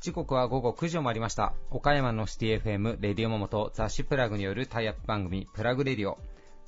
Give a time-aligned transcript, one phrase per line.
[0.00, 1.52] 時刻は午後9時を回りました。
[1.70, 6.16] 岡山のシティ FM、レディオモモと雑誌プラグによるタイアップ番組、プラグレディオ。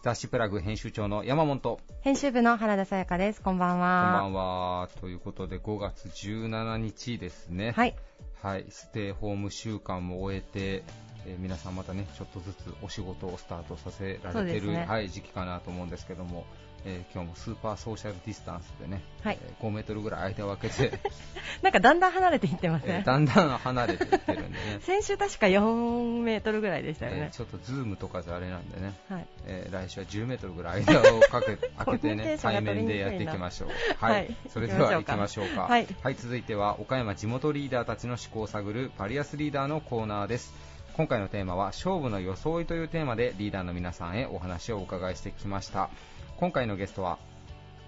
[0.02, 1.78] 雑誌プラグ編集長の山本。
[1.78, 3.40] こ編集部の原田さやかです。
[3.40, 4.20] こんばんんばは。
[4.24, 4.88] んは。
[5.00, 7.70] ということで、5月17日ですね。
[7.70, 7.96] はい。
[8.42, 8.66] はい。
[8.68, 10.82] ステイホーム週間も終えて、
[11.26, 16.44] えー皆さんまたね、ちょっとずつお仕事をスタートさせられてる、ねはい、時期かなと思うんですけども、
[16.84, 20.98] えー今日もスーパーソーシャルディスタンスでね、はいえー5メートルぐらい間を空けて、
[21.62, 24.78] なんかだんだん離れていってません、 えーだんだん離れていってるんでね。
[24.84, 27.30] 先週確か4メートルぐらいでしたよねえー。
[27.30, 29.26] ちょっとズームとかじゃあれなんでね、はい。
[29.46, 33.68] えー来週は10メートルぐらい間をかけ開けてね、対面でやっていきましょう。
[33.98, 34.36] ははいい。
[34.50, 35.62] それでは行きましょうか。
[35.62, 40.73] はい続いては岡山地元リーダーたちの思考を探るバリアスリーダーのコーナーです。
[40.96, 45.90] 今回のテーマは勝負の装いというテーマでリーダーの皆さんへお話をお伺いしてきました。
[46.36, 47.18] 今回のゲストは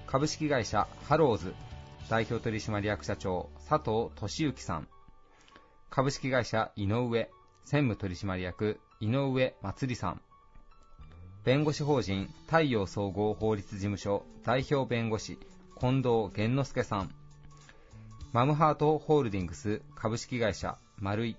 [0.09, 1.55] 株式会社ハローズ
[2.11, 4.89] 代表取締役社長佐藤俊之さん。
[5.89, 7.30] 株式会社井上
[7.64, 10.20] 専務取締役井上祭さん。
[11.45, 15.39] 弁護士法人太陽総合法律事務所代表弁護士
[15.78, 17.14] 近藤玄之介さん
[18.33, 21.36] マムハートホールディングス株式会社丸井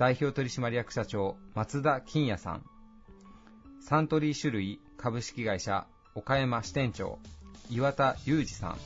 [0.00, 2.64] 代表取締役社長松田金也さん。
[3.82, 7.18] サントリー種類株式会社岡山支店長
[7.68, 8.78] 岩田裕二さん。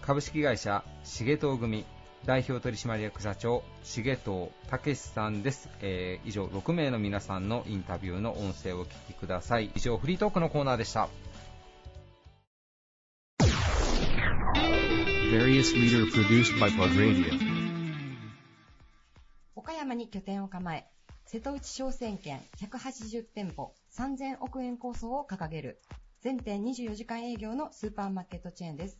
[0.00, 1.84] 株式会社重藤組
[2.24, 9.70] 代表取締役社長重藤武さんです、えー以上6名の皆さんのインタビューの音声をお聞きください。
[9.74, 11.10] 以上フリートークのコーナーでした。
[19.60, 20.90] 岡山に拠点を構え、
[21.26, 25.82] 瀬戸内商船圏180店舗3000億円構想を掲げる、
[26.22, 28.98] 全店24時間営業のスーパーマーケットチェーンです。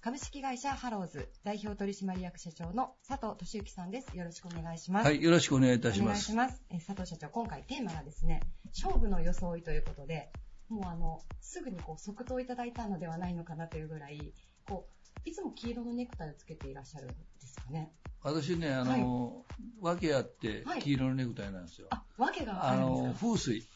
[0.00, 4.16] 株式会社ハローズ代表取締役社長の佐藤俊之さんです。
[4.16, 5.06] よろしくお願いします。
[5.06, 6.32] はい、よろしくお願いいたしおます。
[6.32, 6.62] 願いします。
[6.70, 8.42] え佐藤社長、今回テーマがですね、
[8.80, 10.30] 勝負の装いということで、
[10.68, 14.32] もうあの、すぐにこう即答いただいたのではないのかなというぐらい、
[14.68, 17.92] こう、いつも黄色のネクタイをつけていらっしゃるんですかね。
[18.22, 19.44] 私ね、あの、
[19.80, 21.88] 訳あってはい黄色のネクタイなんですよ。
[21.90, 23.66] あ、わけがああるんですかの、風水。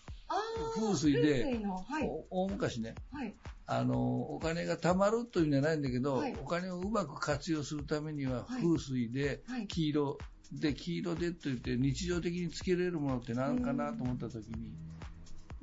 [0.77, 1.61] 風水で
[2.31, 3.35] 大昔ね、はい。
[3.67, 10.19] あの、お金が貯まるというんじゃないんだけど、はいお金をうまく活用するためには、はい風水ではい、黄色、
[10.53, 14.73] で、黄色でと言って、日常的につけれるものって何かなと思った時に、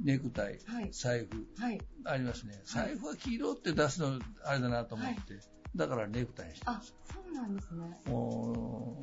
[0.03, 1.81] ネクタイ、はい財布、はい。
[2.05, 2.61] ありますね。
[2.65, 5.39] 財布は黄色って出すの、あれだなと思って、
[5.75, 7.99] だからネクタイにしてあ、そうなんですね。
[8.05, 8.99] も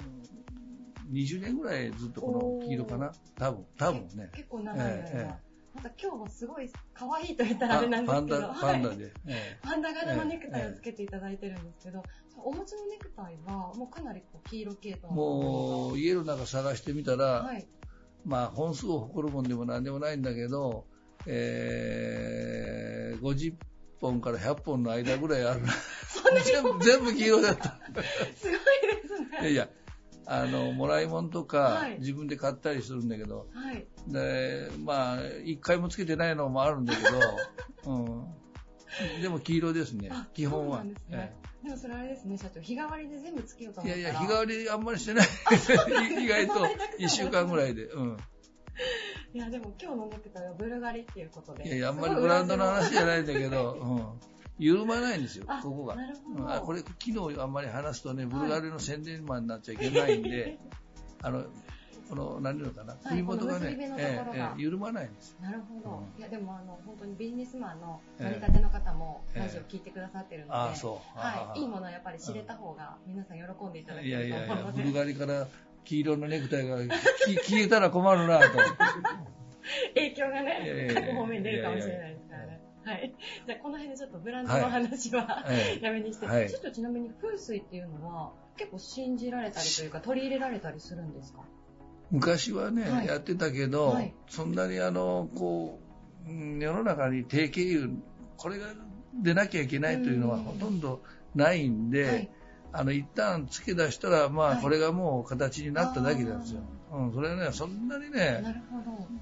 [1.11, 4.31] う、20年ぐらいずっとこの黄色かな多分、多分ね。
[4.35, 4.93] 結構長い間。
[4.93, 9.13] ええまた今日はすごい可愛いと言ったらあれなんですけど、パンダ、パンダはいで。
[9.27, 12.01] えパンダ柄のネクタイをつけていただいてるんですけど、
[12.37, 17.67] お持ちのネクタイはもうかなりこう黄色系統えもう、家の中探してみたら、はい。
[18.25, 20.87] まあ、本数を誇るもんでもなんでもないんだけど、
[21.27, 23.55] えー、50
[24.01, 25.73] 本から100本の間ぐらいあるな。
[26.45, 27.79] 全部、全部黄色だった。
[28.37, 29.29] すごいですね。
[29.43, 29.69] いやいや、
[30.27, 33.87] あの、もらい物とか、はい自分で買ったりするんだけど、はい。
[34.09, 37.03] で、まあ、一回もつけてないのもあるんだけ
[37.85, 37.99] ど、 う
[39.19, 39.23] ん。
[39.23, 40.79] でも黄色ですねあ、基本は。
[40.79, 41.37] そうなんですね。
[41.65, 42.61] でもそれあれですね、社長。
[42.61, 45.27] 日替わりで全部つけようと思ったいやいや、日替わりあんまりしてない。
[46.23, 46.55] 意外と
[46.99, 47.85] 1週間ぐらいで。
[47.85, 48.17] うん。
[49.33, 51.67] いや、でも今日のネクタイはブルガリっていうことで。
[51.67, 54.35] いやいや、あんまりブランドの話じゃないんだけど、うん。
[54.59, 55.97] 緩まないんですよあ、ここが。
[55.97, 60.59] なるほどうんあこれ、昨日あんまり話すとね、ブルガリの宣伝マンになっちゃいけないんで、
[61.23, 61.45] あの、
[62.09, 63.77] この、何ていうのかな、首元がね
[64.57, 65.37] 緩まないんです。
[65.41, 65.97] なるほど。
[65.97, 71.61] うんいや、でもあの、本当にビジネスマンのええ成り立ての方もええラジオ聞いてくださってるので、はい。
[71.61, 74.83] いいものはやっぱり知れた方が皆さん喜んでいただけいやいるとやいや、思うので。
[74.83, 75.49] ブルガリから
[75.85, 76.79] 黄色のネクタイが
[77.27, 78.59] き消えたら困るなと。
[79.95, 82.61] 影響がね、各方面に出るかもしれないですからね。
[82.85, 83.15] はい。
[83.47, 86.51] じゃあ、この辺でちょっとブランドの話は、ええやめにして、はい。
[86.51, 91.41] ちょっとちなみに風水っていうのは、結構信じられたりというか、取り入れられたりするんですか？
[92.11, 93.07] 昔はね、はい。
[93.07, 94.15] やってたけど、はい。
[94.29, 95.81] そんなにあの、こ
[96.27, 97.95] う、うん世の中に定型油、
[98.37, 98.67] これが
[99.23, 101.03] 出なきゃいけないというのはうんほとんど
[101.35, 102.31] ないんで、はい
[102.77, 106.61] あの、一旦付け出したら、まあ、はいこれがもう形になっただけなんですよ。
[106.93, 108.63] うん、それはね、そんなになね。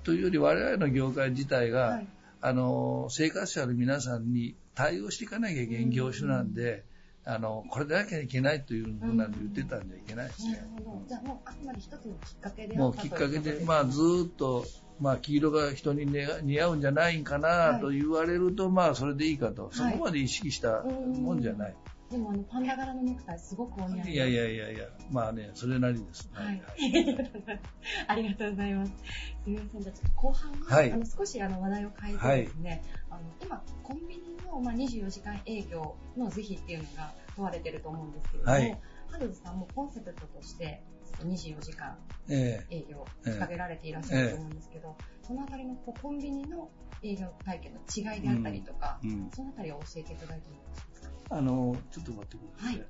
[0.05, 2.07] というより我々の業界自体が、はい。
[2.41, 6.85] あの、生活者の皆さんに対応していかなきゃいけない業種なんで、
[7.25, 10.67] あの、これでなきゃいけないというふうなの言ってたんじゃいけないですね。
[11.07, 14.65] じゃあもうあくまつのきっかけであもうきっかけで、まあずーっと、
[14.99, 19.71] まあ黄色が人に似似合うんじゃないんかなと言われると、まあそれでいいかと。
[19.73, 21.77] そこまで意識したもんじゃない。
[22.13, 26.29] でもあのパンダ柄のネクタイすごくお似合いでいやいやいやいや、まあね、それなりです。
[26.33, 26.63] はい。
[28.07, 28.93] ありがとうございます。
[28.93, 29.83] すみません。
[29.83, 38.79] じゃあちょっと後半は、はいあの少しあの話題を変えてですね、あの今コンビニのまあ24時間営業の是非っていうのが問われてると思うんですけれども、はい
[39.09, 40.83] ハルズさんもコンセプトとして
[41.19, 41.99] 24時間
[42.31, 46.71] ええ営業を掲げられていらっしゃると思うんですけど、そのあたりのこうコンビニの
[47.03, 47.81] 営業体験の
[48.15, 50.92] 違いであったりとか、うんうんそのあたりを教えていただいてすか？
[51.33, 52.79] あの、ちょっと待ってください。
[52.79, 52.87] はい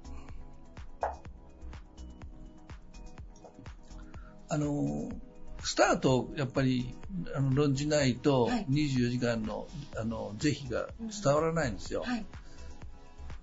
[4.52, 5.08] あの、
[5.62, 6.94] スタートをやっぱり
[7.34, 9.66] あの論じないと、はい24時間の
[9.96, 10.88] あの是非が
[11.24, 12.02] 伝わらないんですよ。
[12.02, 12.26] はい。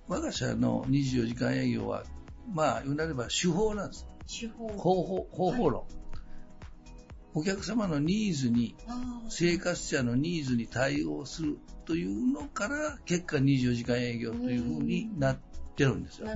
[0.07, 2.03] 我が社の24時間営業は、
[2.53, 4.05] まあ、言うなれば手法なんです。
[4.27, 4.67] 手法。
[4.67, 5.83] 方法、方法論。
[7.33, 8.75] お客様のニーズに、
[9.29, 15.39] 生活者のニーズに対応するというのから、結果24時間営業というふうになっ
[15.75, 16.27] てるんですよ。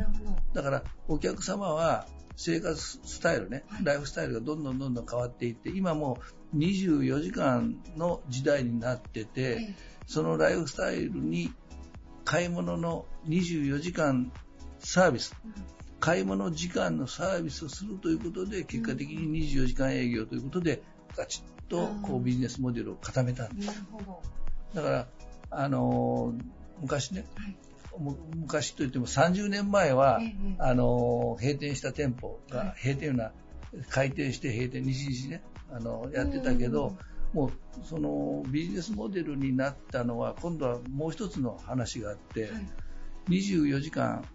[0.54, 3.86] だから、お客様は生活スタイルね、はい。
[3.86, 6.20] ライフスタイルがどんどんどんどん変わっていって、今も
[6.54, 9.76] う24時間の時代になってて、ええ。
[10.06, 11.52] そのライフスタイルに
[12.26, 14.32] 買い物の24時間
[14.80, 15.36] サービス、
[16.04, 20.84] 買い物時間のサービスをするということで、結果的に24時間営業ということで、
[21.16, 23.70] ガチッとこううんビジネスモデルを固めたんです。
[24.74, 25.08] だから、
[25.50, 26.44] あのー
[26.82, 27.56] 昔ね、はい。
[28.02, 33.32] む昔といっても30年前は、ええあのー閉店した店舗はいが、閉店な、
[33.90, 35.42] 開店して閉店、西日ね、
[35.72, 36.98] あのやってたけど、
[37.32, 37.52] もう
[37.86, 42.52] そのビジネスモデルになったのは、今度はもう一つの話があって、はい。
[43.30, 44.28] 24時間、ぶ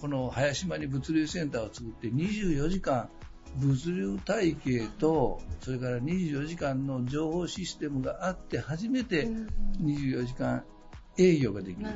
[0.00, 3.08] この林島に物流センターを作って、24時間、
[3.56, 9.46] 物流体系と、それから24時間の情報システムがあって、初めてうん
[9.80, 10.64] 24時間
[11.18, 11.90] 営業ができる。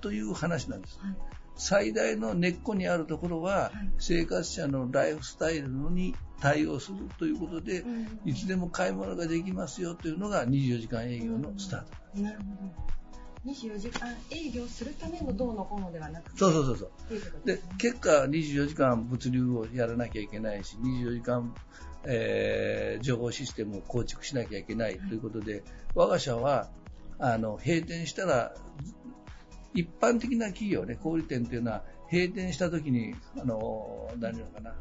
[0.00, 0.98] という話なんです。
[1.00, 1.16] はい。
[1.58, 11.84] 最大の根っこにあるところは、はい生活者のライフスタイルに対応するということで、うんいつでも買い物ができますよというのが24時間営業のスター
[12.14, 12.22] ト。
[12.22, 12.95] なるほど。
[13.46, 17.46] 24時間営業するためのどうのこうのではなくて、そうそうそうそう。
[17.46, 17.62] でね。
[17.78, 21.54] 結果、24時間物流をやらなきゃいけないし、24時間、
[22.04, 25.62] えー情報システムを構築しなきゃいけないということで、
[25.94, 26.68] 我が社は
[27.18, 28.54] あの閉店したら、
[29.74, 34.74] 一般的な企業ね、小売店っていうのは、閉店した時に、あの何なのかな、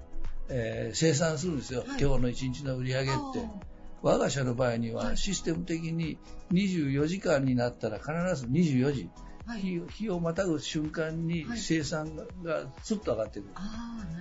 [0.49, 3.74] えー生産するんですよ、はい今日の一日の売り上げって。
[4.05, 5.17] 我が社の場合にははい。
[5.17, 6.19] システム的に
[6.51, 9.09] 24時間になったら必ず24時、
[9.47, 9.61] はい。
[9.61, 11.57] 日日をまたぐ瞬間にはい。
[11.57, 13.49] 生産がスッと上がってくる。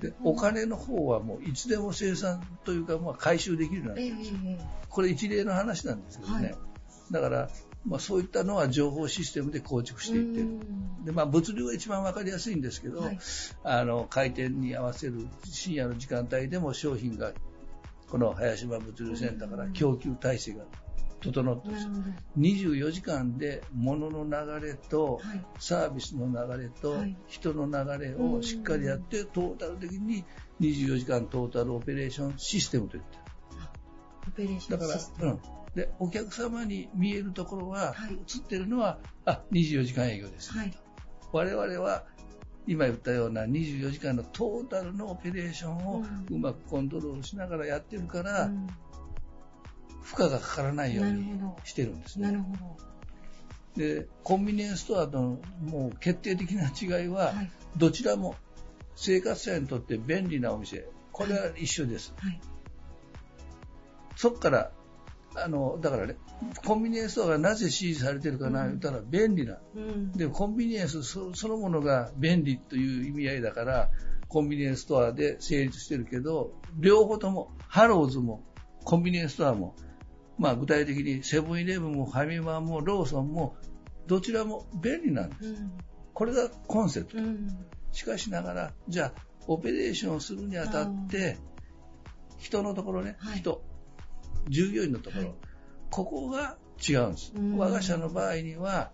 [0.00, 0.14] で。
[0.24, 4.66] お金の方はもういつでも生産というか、まあ、回収できるようになええってるんですよええ。
[4.88, 6.56] これ一例の話なんですけどね、はい。
[7.10, 7.50] だから、
[7.86, 10.48] まあ、そういったのは情報システムで構築していってる。
[11.04, 13.18] で、まあ、物流は一番分かりやすいんですけど、はい。
[13.64, 17.34] あの開店に合わせる深夜の時間帯でも商品が
[18.14, 20.62] この林間物流センターから供給体制が
[21.20, 22.42] 整ってますなるほど。
[22.42, 25.44] 24時間で物の流れとはい。
[25.58, 30.24] サービスの流れとはい人の流れをしっかりやって、トータル的に
[30.60, 33.18] 24時間トータルオペレーションシステムといって
[34.28, 35.30] オペレーシだからョンシス、テム。
[35.32, 35.40] うん、
[35.74, 40.72] でお客様に見えるところは、はい映ってるのはあ24時間営業です、はい。
[41.32, 42.04] 我々は
[42.66, 48.66] 今言ったような24時間のトータルのオペレーションをうまくコントロールしながらやってるから、うん
[50.04, 52.26] 負荷がかからないようにしてるんですね。
[52.26, 52.76] なるほど。
[53.76, 57.50] でコンビニエンスストアともう決定的な違いは、はい。
[57.76, 58.36] どちらも
[58.94, 62.14] 生活者にとって便利なお店、これは一緒です。
[62.18, 62.40] はい。
[64.14, 64.70] そこから、
[65.36, 66.16] あの、だからね、
[66.64, 69.58] コンビニエンスストアがなぜ支持されてるかな、うん言ったら便利な。
[69.74, 70.12] うん。
[70.12, 73.90] で、コンビニエンスそそのものが便利という意味合いだから、
[74.28, 78.44] コンビニエンスストアで成立してるけど、両方とも、ハローズも、
[78.84, 79.74] コンビニエンスストアも、
[80.38, 83.56] まあ具体的にセブンイレブンもファミマもローソンも、
[84.06, 85.44] どちらも便利なんです。
[85.44, 85.72] うん。
[86.12, 87.18] これがコンセプト。
[87.18, 87.48] うん。
[87.92, 89.12] しかしながら、じゃあ、
[89.46, 91.38] オペレーションをするにあたって、
[92.38, 93.62] 人のところね、はい人、
[94.48, 95.34] 従業員のところ、はい
[95.90, 96.56] ここが
[96.88, 97.32] 違うんです。
[97.36, 98.90] うん我が社の場合には、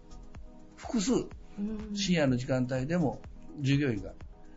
[0.76, 1.16] 複数、う
[1.62, 3.22] ん深夜の時間帯でも
[3.60, 4.12] 従業員が、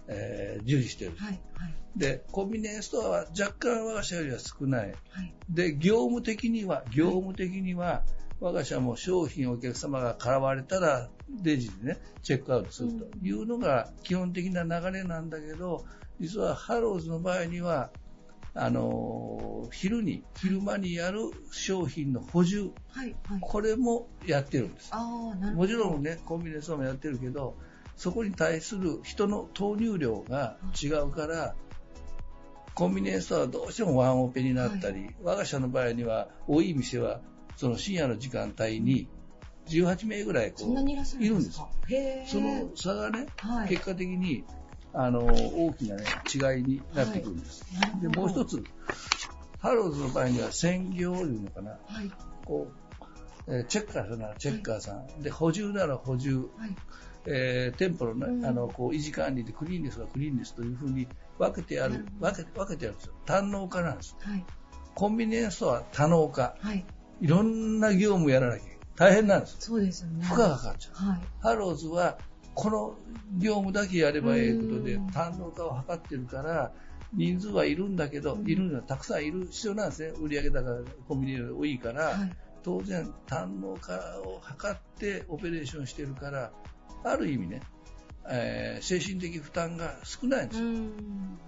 [0.10, 1.16] えー従事している。
[1.18, 1.42] はい。
[1.56, 1.76] はい。
[1.96, 4.88] で、コンビニエンスストアは若干我が社よりは少ない。
[4.90, 5.34] はい。
[5.50, 8.04] で、業務的には、業務的には、
[8.42, 11.10] 我が社も商品をお客様が買われたら、
[11.44, 15.86] レジでね、チェックアウトするというのが基本的な流れなんだけど、
[16.20, 17.92] 実はハローズの場合には、
[18.56, 23.40] あの昼に、昼間にやる商品の補充、はい、はい。
[23.42, 24.90] これもやってるんです。
[24.92, 25.68] ああ、なるほど。
[25.68, 27.56] もちろんね、コンビニエンスストアもやってるけど、
[27.96, 31.56] そこに対する人の投入量が違うから、
[32.76, 37.22] コンビニエンスストアはどうしてもワンオペになったり、我が社の場合には、多い店は、
[37.56, 39.08] その深夜の時間帯に
[39.68, 40.72] 18名ぐらいこう
[41.24, 41.62] いるんです。
[42.28, 44.44] その差がね、はい結果的に
[44.94, 47.66] あの大きな、ね、違いになってくるんです。
[47.74, 48.64] なるほどでもう一つ、
[49.60, 52.12] ハローズの場合には専業いうのかな、はい。
[52.46, 52.68] こ
[53.48, 56.76] うえーチェッカーさんならチェッカーさん、で補充なら補充、はい。
[57.26, 61.08] えー店舗の,、ねうんあのこう維持管理でクリーンですがクリーンですというふうに
[61.40, 63.14] 分けてやる分け分けてやるんですよ。
[63.26, 64.16] 単能化なんです。
[64.22, 64.46] はい。
[64.94, 66.56] コンビニエンスストアは多能化。
[66.60, 66.86] はい。
[67.22, 68.64] いろんな業務やらなきゃ。
[68.96, 69.58] 大変なんです。
[69.60, 70.24] そうですよね。
[70.26, 71.08] 負荷がかかっちゃう。
[71.10, 71.22] はい。
[71.42, 72.20] ハローズは
[72.56, 72.96] この
[73.38, 75.08] 業務だけやればいいことでうん。
[75.12, 76.72] 単能化を図ってるから
[77.14, 78.48] 人数はいるんだけど、うん。
[78.48, 80.14] いるのはたくさんいる必要なんですね。
[80.20, 82.36] 売上高コンビニより多いから、はい。
[82.64, 86.52] 当然単能化を図ってオペレーションしてるから
[87.04, 87.62] ある意味ね、
[88.30, 91.40] えー精神的負担が少ないんですよ、ん。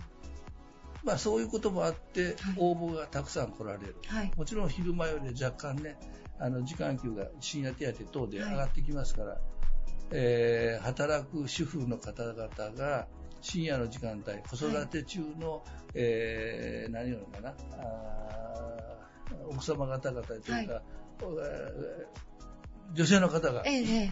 [1.03, 2.55] まあ、そういうこともあってはい。
[2.57, 4.31] 応募がたくさん来られる、はい。
[4.35, 5.97] もちろん昼間より若干ね、
[6.39, 8.51] あの時間給が深夜手当等ではい。
[8.51, 9.37] 上がってきますから、
[10.11, 12.47] えー働く主婦の方々
[12.77, 13.07] が
[13.41, 22.25] 深夜の時間帯、子育て中の、えー何言うのかな、あー奥様方々というか、はいえー
[22.93, 24.11] 女性の方がええ、え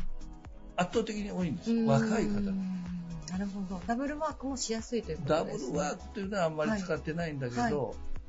[0.75, 1.85] 圧倒的に多いんですえ。。
[1.85, 2.41] 若い方う。
[2.41, 2.83] ん
[3.31, 3.81] なるほど。
[3.87, 5.73] ダブルワークもしやすいというこダブとですね。
[5.73, 7.73] ルワークというのはあんまり使ってないんだけど、はい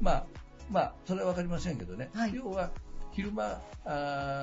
[0.01, 0.27] まあ、
[0.71, 2.71] まあ、それはわかりませんけどね、はい要は
[3.13, 3.61] 昼間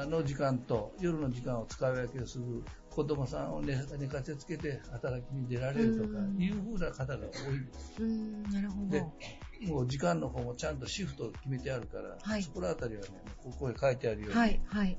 [0.09, 8.03] の時間と夜の時間を使い分けをする子供さんを寝寝かせつけて働きに出られるとかうんいうふうな方が多いんです。
[8.03, 9.74] うん、なるほでど。
[9.74, 13.07] もう時間の方もちゃんとシフトを決めてあるから、はいそこらあたりはね、
[13.41, 14.98] ここへ書いてあるように、はい、はい。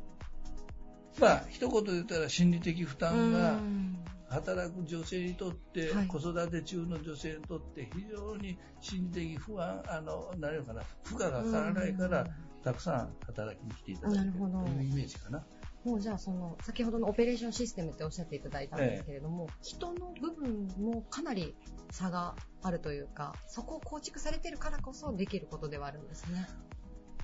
[1.21, 3.99] まあ、一言で言ったら心理的負担がうん
[4.33, 12.27] 働く女性にとって、はい子育て中の女性にとって非常に心理的不安、あの、何のかな、負荷がかからないから、
[12.65, 15.45] たくさん働きに来ていただいているというイメージかな。
[15.85, 21.55] もうじゃあその先ほどのオペレーションシステムっておっしゃっていただいたんですけれども、人の部分もかなり
[21.91, 26.49] 差があるというかそこを構築されているからこそできることではあるんですね。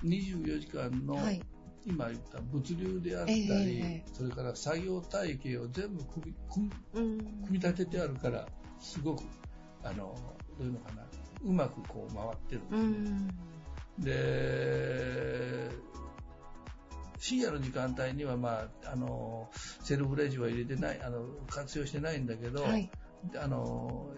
[0.03, 1.41] 24時間の、はい。
[1.85, 6.35] 今言った物流であったり、ええそれから作業体系を全部組
[7.49, 8.47] み立ててあるから、
[8.79, 9.23] すごく、
[9.83, 10.15] あの、
[10.57, 11.03] どういうのかな、
[11.43, 13.29] うまくこう回ってるんですね。
[13.97, 14.03] うん。
[14.03, 15.69] で、
[17.19, 19.49] 深夜の時間帯には、まあ、あの
[19.83, 22.89] セルフレジは入れてないあの活用してないんだけど、はい。
[23.37, 24.09] あの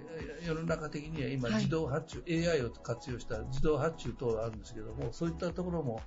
[0.46, 6.01] 世の中的には今、はい自動発注、AI を活用した自動発注等があるんですけども、そういったところも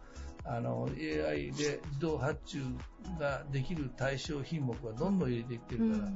[0.45, 2.63] あの AI で自動発注
[3.19, 6.13] ができる対象品目はどんどん入れていってるから、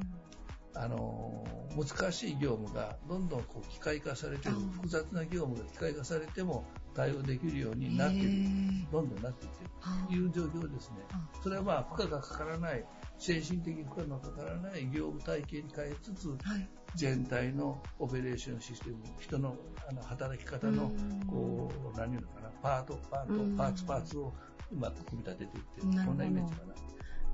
[0.74, 1.44] あの
[1.76, 8.50] 難しい業務がどんどんこう機械化されてるうん複雑な業務が機械化されても対応できるようになっている
[8.90, 12.84] どんどんなっていってはるという状況ですねあそれはまあ負荷がかからない
[13.18, 16.68] 精神的負荷のかからない業務体系に変えつつはい。
[16.94, 19.54] 全体のオペレーションシステム人の
[19.88, 24.32] あの働き方のうんこう何言うのかなパートパートうんパーツパーツを
[24.72, 25.62] うまく組み立てていっ
[25.96, 26.74] てこんなイメージかな。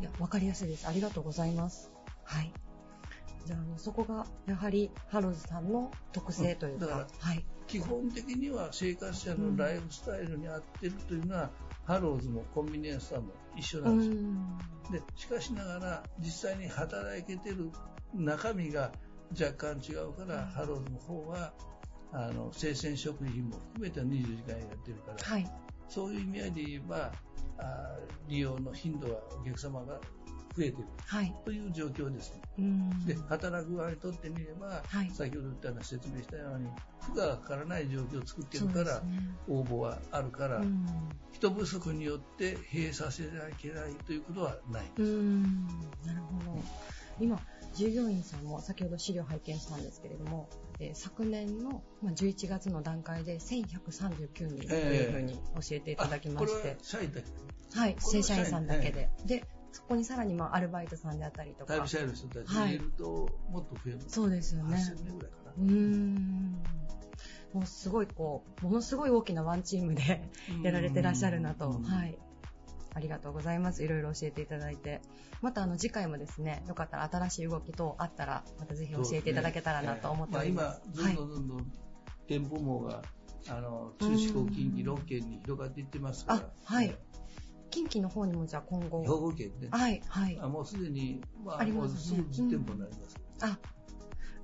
[0.01, 0.87] いや、わかりやすいです。
[0.89, 1.91] ありがとうございます。
[2.25, 2.53] はい。
[3.45, 7.45] じゃあ、あの、そこが、やはり、ハローズさんの特性というか、うんだからはい。
[7.67, 11.51] 基本的には生活者のライフスタイルに合ってるというのは、
[11.85, 14.15] ハローズもコンビニエンスストアも一緒なんですよ。
[14.15, 14.59] ん。
[14.91, 17.71] でしかしながら実際に働けてる
[18.15, 18.93] 中身が
[19.39, 21.53] 若干違うから、ハローズの方は
[22.13, 25.51] あの生鮮食品も含めて24時間やってるから、はい。
[25.89, 27.13] そういう意味合いで言えば
[27.59, 27.99] あ
[28.29, 30.01] 利用の頻度はお客様が
[30.57, 31.35] 増えてるはい。
[31.45, 32.41] という状況ですね。
[32.59, 33.07] うん。
[33.07, 36.69] で働く側にとってみれば、はい先ほど言ったような説明したように
[37.01, 40.87] 負荷がかからない状況を作ってるから、ね応募はあるから、うん。
[41.33, 44.91] 人不足によって閉鎖せなきゃいけないということはない。
[44.97, 45.43] うん。
[46.05, 46.63] なるほど。
[47.21, 47.41] 今、
[47.75, 50.49] 従業員さんも先ほど資料拝見したんですけれども、
[50.81, 55.41] えー昨年のまあ11月の段階で1139人というふうに教
[55.73, 57.27] えていただきまあこれはして、社員だけ
[57.79, 59.11] はい、正社員さんだけで。
[59.27, 61.89] で、そこにさらにまあアルバイトさんであったりとかタイム。
[61.89, 64.77] 社員の人たちはい入れるともっと増える、そうですよね。
[64.77, 66.63] 8000名ぐらいかうーん。
[67.53, 70.31] もうすごいこう、ものすごい大きなワンチームで
[70.63, 72.17] な やられてらっしゃるなと、うんはい、
[72.95, 73.83] ありがとうございます。
[73.83, 75.01] いろいろ教えていただいて。
[75.43, 80.83] またあの次回もですね、よかったら新しい動き等あったら、またぜひ教えていただけたらなと思っております。
[80.85, 81.73] えーまあ、今、どんどんどんどん
[82.29, 83.03] 店舗網が、
[83.49, 86.39] あの、中四国、近畿、6県に広がっていってますから。
[86.41, 86.97] あはい
[87.75, 89.03] 近畿の方にもじゃあ今後。
[89.03, 89.69] 兵庫県ね。
[89.73, 90.39] はい、はい。
[90.41, 93.17] あもうすでに、まあ、ありますねすぐ実店舗になります。
[93.41, 93.59] あ、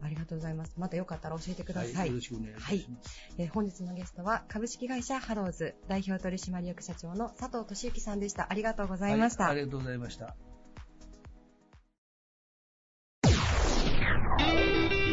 [0.02, 0.75] ありがとうございます。
[0.76, 1.94] またよかったら教えてください。
[1.94, 3.20] はい、よろしくお願いします。
[3.38, 8.49] えー本日のゲストは株式会社ハローズ代表取締役社長の佐藤俊之さんでした。
[8.50, 9.44] ありがとうございました。
[9.44, 10.34] はいありがとうございました。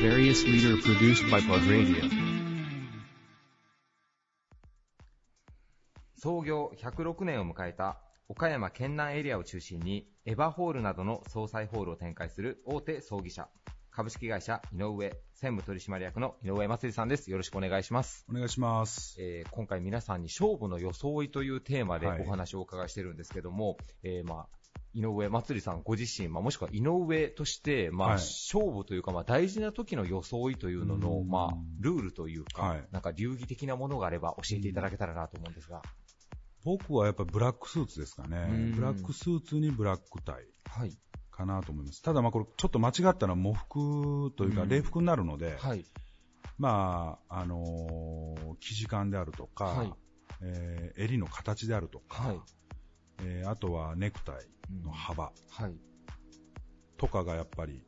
[0.02, 2.28] Various leader produced by Plug Radio.
[6.16, 13.48] 創業106年を迎えた岡山県南エリアを中心にエバホールなどの総裁ホールを展開する大手葬儀社
[13.90, 17.32] 株式会社井上専務取締役の井上祭さんです。
[17.32, 19.16] よろしくお願いします、お願いします。
[19.18, 22.22] えー今回皆さんに勝負の装いというテーマではい。
[22.22, 24.48] お話をお伺いしてるんですけども、えーまあ
[24.94, 28.18] 井上祭さんご自身、まあ、もしくは井上として、まあ、はい。
[28.18, 31.28] 勝負というか、まあ、大事な時の装いというのの、うん。
[31.28, 32.88] まあ、ルールというか、はい。
[32.92, 35.82] なんか流儀的なものがあれば教えていただけたらなと思うんですが。
[36.68, 38.72] 僕はやっぱりブラックスーツですかねうん。
[38.74, 40.36] ブラックスーツにブラックタイ
[40.70, 40.92] はい。
[41.32, 42.02] かなと思います。
[42.02, 45.86] ただまあこれちょっと間違ったら喪服というかうん礼服になるので、はい。
[46.58, 49.94] まあ、あのー生地感であるとか、はい
[50.42, 52.42] えー襟の形であるとか、はい。
[53.24, 54.36] えーあとはネクタイ
[54.84, 55.76] の幅はい。
[56.98, 57.82] とかがやっぱり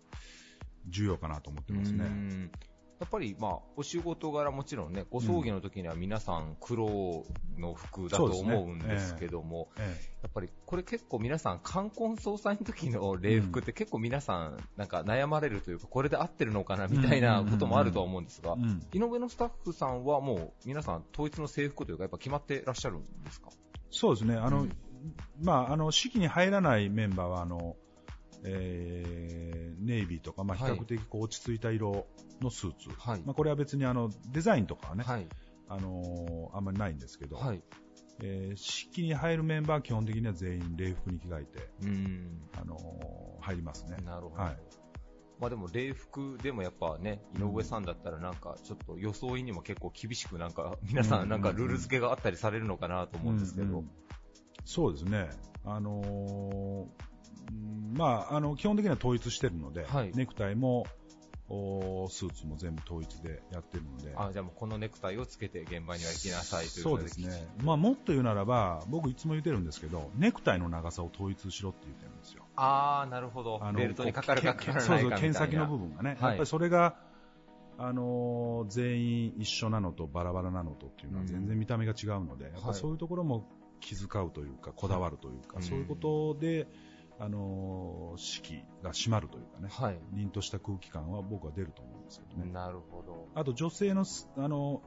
[0.88, 2.50] 重要かなと思ってますうね。
[3.00, 7.24] んやっぱり、まあ、お仕事柄もちろんね、ご葬儀の時には皆さん黒
[7.58, 18.56] の服だと思うんですけども、えやっぱりこれ結構皆さん、冠婚葬祭の時の礼服って結構皆さん、なんか悩まれるというか、これで合ってるのかなみたいなこともあるとは思うんですが
[18.94, 23.50] 井上のスタッフさんはもう皆さん統一の制服というか、やっぱ決まってらっしゃるんですか？
[23.92, 24.36] そうですね。
[24.36, 24.76] あの、うん。
[25.42, 27.76] まあ、あの、式に入らないメンバーは、あの、
[28.44, 32.06] えーネイビーとか、まあ、比はい較的こう落ち着いた色
[32.42, 32.90] のスーツ。
[32.98, 35.28] はいまあ、これは別にあの、デザインとかはね、はい。
[35.68, 37.64] あのーあんまりないんですけど、はい。
[38.22, 42.42] えー式に入るメンバーは基本的には全員礼服に着替えて、うん。
[42.62, 43.98] あのー入りますね。
[44.06, 44.44] なるほど。
[44.44, 44.58] はい
[45.40, 53.90] まあでも礼服でもやっぱね、井上さんだったらなんかちょっと装いにも結構厳しくなんか皆さんなんかルール付けがあったりされるのかなと思うんですけどうんうん。
[54.66, 55.30] そうですね。
[55.64, 56.90] あのーうん
[57.52, 60.86] まあ、あの、基本的には統一してるので、はいネクタイも、
[61.52, 67.48] おスーツも全部統一でやってるので、あ、じゃあもうこのネクタイをつけて現場には行きなさいというそうですね。
[67.64, 72.44] まあ、もっと言うならば、僕いつも言ってるんですけど、ネクタイの長さを統一しろって言ってるんですよ。
[72.56, 73.60] あー、なるほど。
[73.76, 75.12] ベルトにかかるかかそうそう。
[75.14, 76.10] 剣先の部分がね。
[76.12, 76.96] はいやっぱりそれが、
[77.80, 83.48] あのー全員一緒なのとバラバラなのとっていうのは全然見た目が違うので、やっぱりそういうところも
[83.80, 86.68] 気遣うというか、こだわるというか、はいそういうことで、
[87.20, 90.00] あのー式が締まるというかね、はい。
[90.14, 92.52] 凛とした空気感は僕は出ると思うんですけどね。
[92.52, 93.28] なるほど。
[93.36, 94.82] あと女性のス、あの、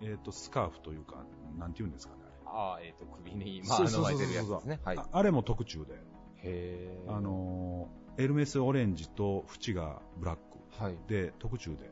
[0.00, 1.24] えっ、と、スカーフというか、
[1.58, 2.22] なんて言うんですかね。
[2.46, 4.80] あー、えっ、と、首に、まあ、そうそう巻いてるやつですね。
[4.84, 4.98] はい。
[4.98, 5.94] ああれも特注で、
[6.38, 7.16] へー。
[7.16, 10.42] あ、のーエルメスオレンジと縁がブラック
[10.82, 10.98] はい。
[11.08, 11.90] で特注で、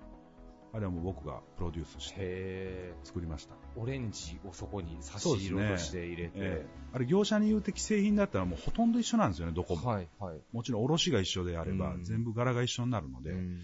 [0.72, 3.54] あれはもう僕がプロデュースしてへ作りました。
[3.54, 3.56] ー。
[3.76, 6.32] オレンジをそこに差し色として入れて。
[6.36, 9.88] ええあれ業者に言うて既製品だったらもうほとんど一緒なんですよね、どこも。
[9.88, 10.40] はい、はい。
[10.52, 13.60] もちろん卸が一緒であればうん全部柄が一緒になるので、うん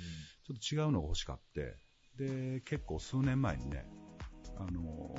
[0.47, 1.75] ちょっと違うのが欲しかって、
[2.19, 3.85] で、結構数年前にね、
[4.59, 5.14] あの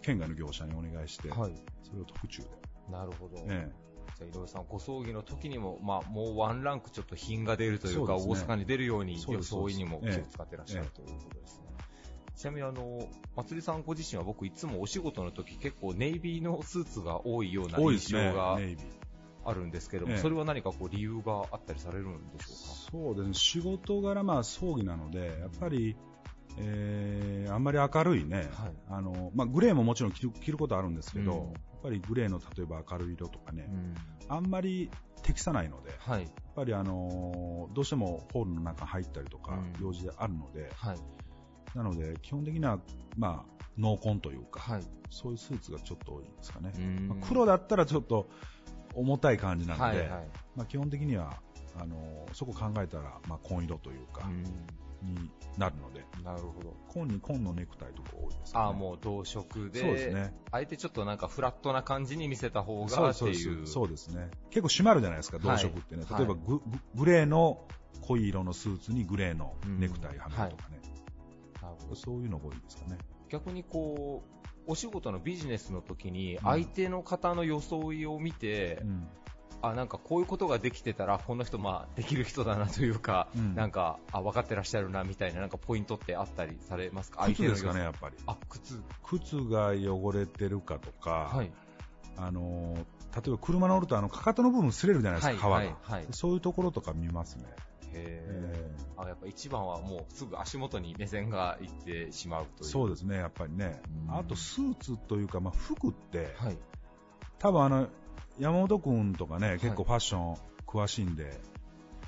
[0.00, 1.52] 県外の業者にお願いして、はい。
[1.82, 2.48] それを特注で。
[2.90, 3.44] なるほど。
[3.48, 3.70] え
[4.18, 8.40] じゃあ井上さん、ご葬儀の時にも、まあ、もうワンランクちょっと品が出るというか、そうね。
[8.40, 11.66] 大阪に出るように、装いにも気を使ってらっしゃるということですね。
[12.34, 18.58] ちなみに、あの、松りさんご自身は僕いつもお仕事の時結構ネイビーのスーツが多いような印象が。
[19.48, 20.18] あるんですけども、ええ。
[20.18, 25.96] それは何かこう理由があったりされるんでしょそうですね、仕事柄、まあ、葬儀なので、やっぱり、
[26.58, 28.48] えーあんまり明るいね、はい
[28.90, 33.70] あのまあ、グレーももちろん着る着ることあるんですけど、うんやっぱりグレーの例えば明るい色とかね
[34.24, 34.90] うか。、あんまり
[35.22, 36.28] 適さないので、やっはい。
[36.56, 40.98] ぱり、あのどうしてもホールの中入ったりとかうん、用事であるので、はい。
[41.76, 42.80] なので、基本的には、
[43.16, 44.82] まあ、濃紺というか、はい。
[45.10, 46.72] そういうスーツがちょっと多いですかね。
[46.76, 48.28] うんまあ黒だったらちょっと
[48.94, 50.28] 重たい感じなので、はい、はい。
[50.56, 51.34] まあ、基本的には
[51.78, 54.30] あのそこ考えたら、まあ、紺色というか、う
[55.02, 56.74] になるので、んなるほど。
[56.88, 60.34] 紺に紺のネクタイとか多いですかね、ああ、もう同色で、そうですね。
[60.50, 63.66] あえてちょっとなんかフラットな感じに見せた方がっていう。
[63.66, 64.30] そうですね。
[64.50, 66.04] 結構締まるじゃないですか、同色ってね。
[66.08, 66.62] はい例えばグ、グ
[66.94, 67.66] グレーの
[68.02, 70.80] 濃い色のスーツにグレーのネクタイはめるとかね。
[71.62, 72.98] なるほどそういうのが多いですかね。
[73.28, 79.08] 逆にこう、お仕事のビジネスの時に、相手の方の装いを見て、うん
[79.62, 87.24] あ、なんかこういうことができてたら、この人、まあ、できる人だなというか、うんなんか、あ、分かってらっしゃるな、みたいな、なんかポイントってあったりされますか？
[87.26, 88.16] 靴ですかね、やっぱり。
[88.26, 88.80] あ、靴。
[89.02, 91.50] 靴が汚れてるかとか、はい。
[92.16, 92.84] あのー
[93.16, 97.44] 例えば車乗るとあのかかとの部分擦れるじゃないですか、はい皮が、はいはいそういうところとか見ますね。
[97.94, 102.68] へえーあ、やっぱ一番はもうすぐ足元に目線がいってしまうという。
[102.68, 103.80] そうですね、やっぱりね。
[104.08, 106.58] うんあとスーツというか、まあ、服って、はい。
[107.38, 107.88] 多分あの
[108.38, 111.40] 山本君とかね、結構ファッション詳しいんで、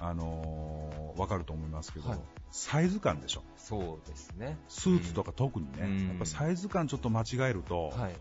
[0.01, 2.19] あのーわかると思いますけど、はい。
[2.51, 4.57] サイズ感でしょ、そうですね。
[4.69, 6.09] スーツとか特にね、うん。
[6.09, 8.17] やっぱサイズ感ちょっと間違えると、はい。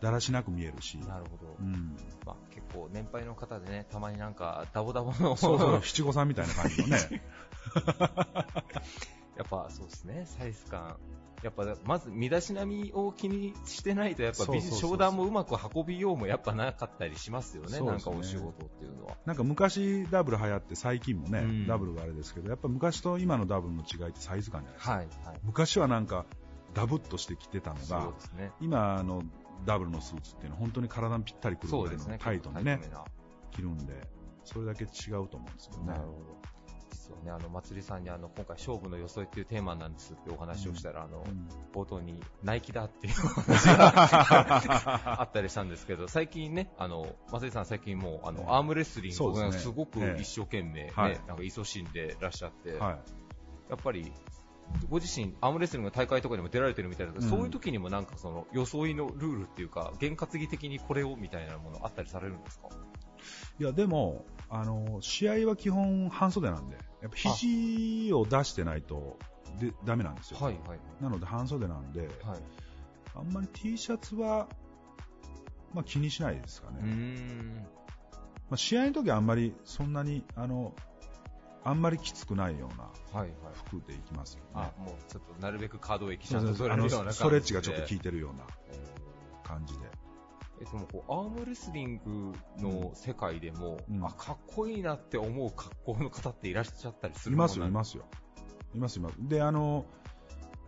[0.00, 1.56] だらしなく見えるし、なるほど。
[1.58, 7.22] うん、まあ、結構年配の方でね、たまになんかダボダボの、そうそう、七五三みたいな感じのね、
[9.36, 10.96] やっぱそうですね、サイズ感。
[11.42, 19.16] やっぱまず身だしなみを気にしてないと、やっぱビジ商談もうまく運びようもやっぱなかったりしますよね、ねなんかお仕事っていうのは。
[19.26, 24.92] なんか昔ダブル流行って最近もね、うんダブルがあれですけど、やっぱ昔と今のダブルの違いってサイズ感じゃないですか。
[24.92, 25.40] はい、はい。
[25.44, 26.24] 昔はなんか
[26.72, 28.52] ダブっとして着てたのがね。
[28.60, 29.22] 今の
[29.66, 32.04] ダブルのスーツっていうのは本当に体にぴったりくるぐらいの。
[32.18, 33.04] タイトにね結構タイトめな
[33.52, 34.08] 着るんで、
[34.44, 35.88] それだけ違うと思うんですけどね。
[35.88, 36.35] なるほど。
[37.08, 49.62] 実はね、あの、まつりさんにあの、今回勝負の装いっていうテーマなんですってお話をしたら、あの、うん冒頭にナイキだっていうお話が あったりしたんですけど、最近ね、あの、まつりさん最近もう、あの、ええアームレスリングがすね。
[49.62, 50.22] すごくええ。
[50.22, 51.20] 一生懸命ね、はい。
[51.26, 52.98] なんか勤しんでらっしゃって、はい。
[53.68, 54.10] やっぱり、
[54.88, 57.30] ご自身、アームレスリングの大会とかにも出られてるみたいだけど、うん。
[57.30, 62.68] そういう時にもなんかその、装いのルールっていうか、験担ぎ的にこれをみたいなものあったりされるんですか？
[63.58, 69.18] いや、でも、あの、試合は基本半袖なんで、やっぱ肘を出してないと
[69.58, 70.38] でダメなんですよ。
[70.40, 72.10] はいはいなので半袖なんで、はい。
[73.14, 74.48] あんまり T シャツは、
[75.74, 76.78] まあ気にしないですかね。
[76.82, 77.66] うーん。
[78.48, 80.74] まあ、試合の時はあんまりそんなに、あの、
[81.64, 83.30] あんまりきつくないようなはいはい。
[83.66, 84.50] 服でいきますよね。
[84.54, 87.12] あ、もうちょっとなるべくカード液ちゃんと取れるような感じで。
[87.14, 88.44] ストレッチがちょっと効いいてるような
[89.42, 89.90] 感じで。
[90.60, 98.04] えでもこう、アームレスリングの世界でも、うんあ、かっこいいなって思う格好の方っていらっしゃったりすいますよ、いますよ。
[98.74, 99.16] います、います。
[99.18, 99.86] で、あの、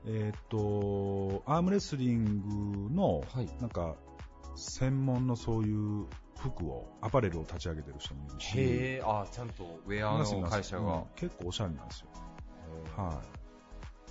[0.07, 3.96] えーっと、アームレスリングの、はいなんか、
[4.57, 6.07] 専門のそういう
[6.38, 8.62] 服を、アパレルを立ち上げてる人もいるし、へ
[8.96, 10.94] え、あ、ちゃんとウェアの会社が。
[10.94, 12.09] うん結構おしゃれなんですよ。
[12.96, 13.20] は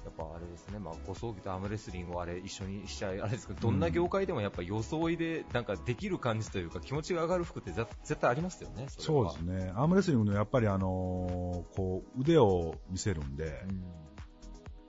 [0.07, 8.89] やっぱあれですね、まあ、ご葬儀とアームレスリングをあれ一緒にしちゃい、あれですけど、どんな業界でもやっぱ装いでなんかできる感じというか気持ちが上がる服って絶絶対ありますよね、い。
[8.89, 9.73] それそうはですね。
[9.75, 13.83] アームレスリングのやっぱりあのーこう、腕を見せるんで、うん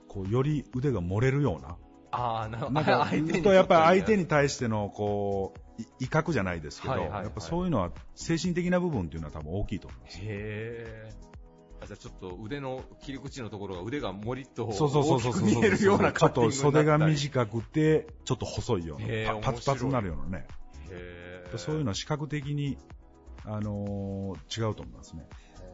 [0.08, 1.76] こう、より腕が漏れるような、
[2.10, 2.70] ああ、な。
[2.70, 4.22] なんか、相手にとやっぱり相手に。
[4.22, 10.18] に対しての、こう、い威嚇じゃないですけど、はいはいはいやっぱそういうのは、精神的な部分っていうのは多分大きいと思います。
[10.18, 11.10] へえ。
[11.88, 16.98] あじゃあちょっと腕の切り口のところが腕がもりっと大きく見えるようなちょっと袖がい。
[16.98, 20.46] 短くて、ちょっと細いような、パパツパツになるようなね。
[21.56, 22.76] そういうのは視覚的に、
[23.44, 25.26] あのー違うと思いますね。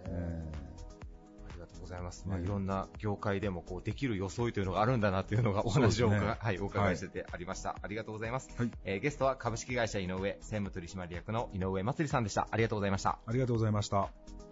[0.07, 2.25] ありがとうございます。
[2.29, 8.51] まあ、ねいろんな業界でもこうできる装いというのがあるんだなというのがお話をねはい、お伺いしててありました、ありがとうございます。
[8.57, 12.47] はいえーゲストは株式会社井上専務取締役の井上まつりさんでした。
[12.51, 13.19] ありがとうございました。
[13.27, 14.44] ありがとうございました。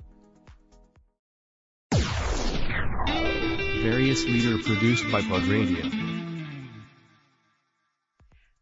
[3.82, 5.84] Various leader produced by Plug Radio.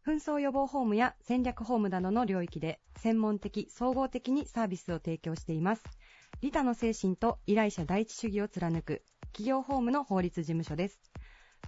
[0.03, 5.83] 紛争予防ホームや戦略ホームなどの領域で専門的、総合的にサービスを提供しています。
[6.41, 10.99] 利他の精神と依頼者第一主義を貫く企業法務の法律事務所です。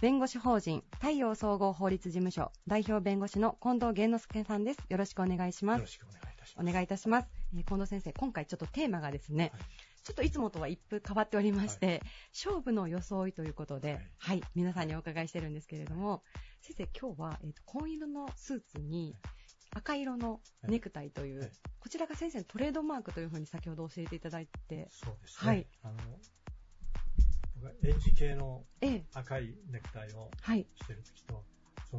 [0.00, 4.80] 弁護士法人太陽総合法律事務所代表弁護士の近藤源之助さんです。
[4.88, 5.78] よろしくお願いします。
[5.78, 6.68] よろしくお願いいたします。
[6.68, 7.28] お願いいたします。
[7.54, 9.62] えー近藤先生、今回ちょっとテーマがですね、はい
[10.04, 14.38] ちょっといつもとは一風変わっておりまして、勝負の装いということで、ははい。
[14.38, 16.22] い、皆さんにお伺いしてるんですけれども、
[16.60, 19.16] 先生、今日は、えーと紺色のスーツに
[19.70, 21.50] 赤色のネクタイという、はい。
[21.80, 25.50] こちらが先生のトレードマークというふうに先ほど教えていただいて、そうですね。
[25.50, 25.66] はい。
[25.82, 25.94] あの、
[27.54, 31.42] 僕はエッジ系のええ、赤いネクタイをはい、してるときと、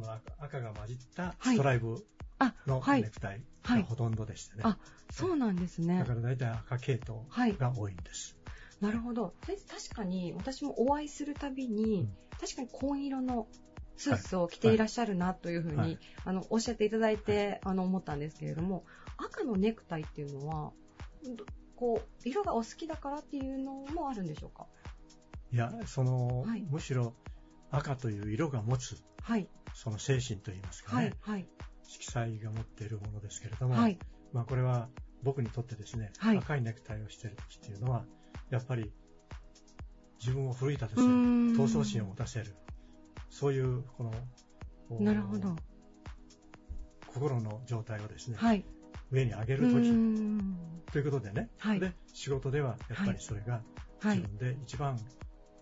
[0.00, 2.04] の赤赤が混じったはいストライブ
[2.38, 4.62] あ、のはいネクタイはいがほとんどでしてね。
[4.64, 4.76] あ、
[5.10, 6.04] そうなんですねだ。
[6.04, 8.36] から大体赤系統はいが多いんです。
[8.80, 9.32] なるほど。
[9.40, 9.58] 確
[9.94, 13.46] かに私もお会いするたびに、うん確かに紺色の
[13.96, 18.84] スーツを着ていらっしゃるなというふうに、はいあのおっしゃっていただいて、あの思ったんですけれども、
[19.16, 20.72] 赤のネクタイっていうのは、
[21.24, 24.66] どこう色がお好きだからっていうのもあるんでしょうか？
[25.50, 27.14] いや、その、はいむしろ
[27.70, 31.34] 赤という色が持つはい、その精神といいますかね、はい。
[31.34, 31.46] はい。
[31.82, 33.98] 色彩が持っているものですけれども、はい。
[34.32, 34.88] まあこれは
[35.22, 38.06] 僕にとってですね、はい赤いネクタイをしている時っていうのは、
[38.48, 38.90] やっぱり
[40.18, 42.56] 自分を奮い立たせる、闘争心を持たせる、
[43.28, 44.14] そういうこの、
[44.88, 45.54] おなるほど。
[47.08, 48.64] 心の状態をですね、はい。
[49.10, 53.60] 上に上げうる時ということでね、はいで仕事ではやっぱりそれが
[54.00, 54.16] はい。
[54.16, 54.98] 自分で一番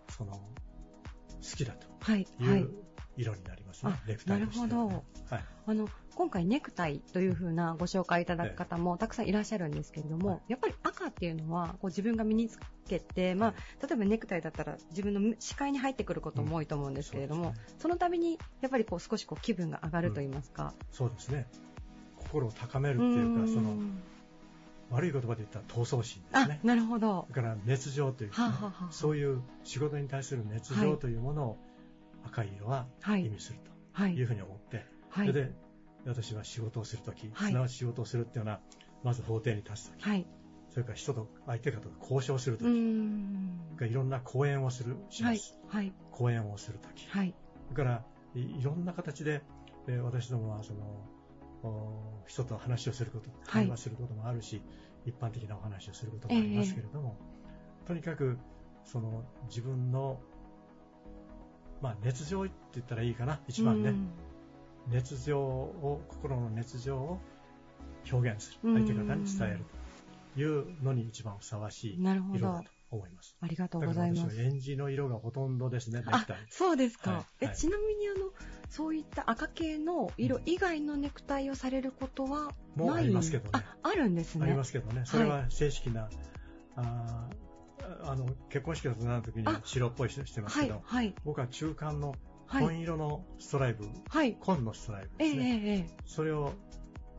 [0.07, 2.84] その好きだという
[3.17, 4.87] 色になりますね、あネクタイなるほど。
[5.29, 5.43] はい。
[5.67, 10.39] あの、今回ネクタイという風なご紹介いただく方もたくさんいらっしゃるんですけれども、はい。
[10.49, 13.53] やっぱり赤っていうのはこう自分が身につけて、まあ、
[13.85, 17.67] 例えばネクタイだったら自分の視界に入ってくることも多いと思うんですけれども、うんそね。
[17.79, 20.73] その度にやっぱりこう少しこう気分が上がると言いますか。
[20.91, 21.47] そうですね。
[22.17, 23.53] 心を高めるっていうかーん。
[23.53, 23.75] その
[24.91, 27.25] 悪い言葉で言ったら闘争心ですあね、なるほど。
[27.29, 28.91] だから熱情というか、ねはあはあはあ。
[28.91, 31.57] そういう仕事に対する熱はい情というものを
[32.25, 33.59] 赤い色ははい意味する
[33.93, 34.13] はい。
[34.13, 35.27] というふうに思って、はい。
[35.27, 35.51] それで
[36.05, 38.59] 私は仕事をするとき、はいすなわち仕事をするっていうのは
[39.03, 40.25] まず法廷に立つとき、はい。
[40.69, 45.57] それから人と相手方と交渉するとき、いろんな講演をするしはいます、。
[45.67, 45.93] はい。
[46.11, 47.33] 講演をするとき、はい。
[47.71, 48.03] それから
[48.35, 49.41] いいろんな形で、
[49.87, 50.79] えー私どもはその
[51.63, 54.61] お人と話をすること、はい会話することもあるし、
[55.05, 57.17] 一般的なお話をすることもありますけれども、
[57.85, 58.37] とにかく
[58.83, 60.19] その自分の、
[61.81, 64.09] まあ、熱情って言ったらいいかな、一番ね、うん
[64.87, 67.19] 熱情を、心の熱情を
[68.11, 69.65] 表現する、うん相手方に伝える
[70.35, 72.75] というのに一番ふさわしい色だと。
[72.91, 73.35] 思います。
[73.41, 74.35] ありがとうございます。
[74.35, 77.11] 私はエンジの色がほとんどですね、ネクあタイ。、そうですか。
[77.11, 78.31] はいえはいちなみにあの
[78.69, 82.29] そういった赤系の色以外のネクタイをされることは
[82.75, 84.45] ないもうありますけどねあ、あるんですね。
[84.45, 86.09] ありますけどね、それは正式な、
[86.75, 87.29] あーあ
[88.13, 92.13] の結婚式のなる時にはあ白っぽいしてしてますはいけど、はい僕は中間の
[92.45, 94.33] はい紺色のストライブ、はい。
[94.39, 96.51] 紺のストライブですね、えええそれを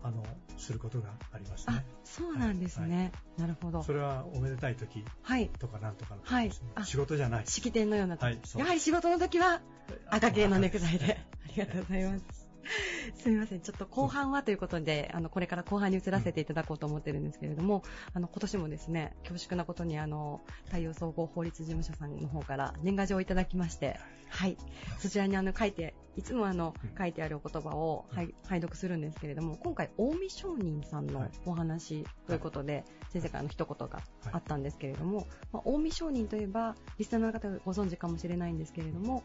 [0.05, 0.23] あの
[0.57, 3.11] することがありますあね。、そうなんですね。
[3.37, 3.93] なるほどそ。
[3.93, 5.49] れはおめでたい時はい。
[5.59, 7.47] とかなんとかの時はいですね、あ仕事じゃない。
[7.47, 9.61] 式典のような時、はいやはり仕事の時は
[10.09, 11.05] 赤系のネクタイで。
[11.07, 12.36] はいありがとうございます。
[13.15, 13.61] すみません。
[13.61, 23.99] ちょっと後半はということで、あの、これから後半に移らせていただこうと思ってるんですけれども、あの、今年もですね、恐縮なことに、あの、太陽総合法律事務所さんの方から年賀状をいただきまして、
[24.29, 24.57] はい。
[24.99, 34.01] そちらにあの、書いて、いつもあのうん、書いてあるお言葉を、はい、拝読するんですけれども、今回、近江商人さんのはいお話ということで、先生からの一言が
[34.33, 39.23] あったんですけれども、まあ、近江商人といえば、リスナーの方がご存知かもしれないんですけれども、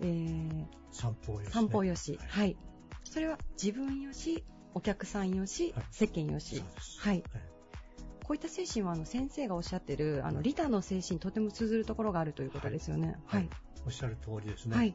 [0.00, 1.14] えー、散
[1.68, 2.14] 歩よし、ね。
[2.14, 2.56] よし、はいはい。
[3.12, 6.64] それは自分よし、お客さんよし、はい世間よし。
[6.98, 7.22] はい。
[8.24, 13.18] こういった精神はあの先生がおっしゃってるあのリタの精神とても通ずるところがあるということですよね。
[13.26, 13.50] ははいい。
[13.84, 14.76] おっしゃる通りですね。
[14.78, 14.94] はい。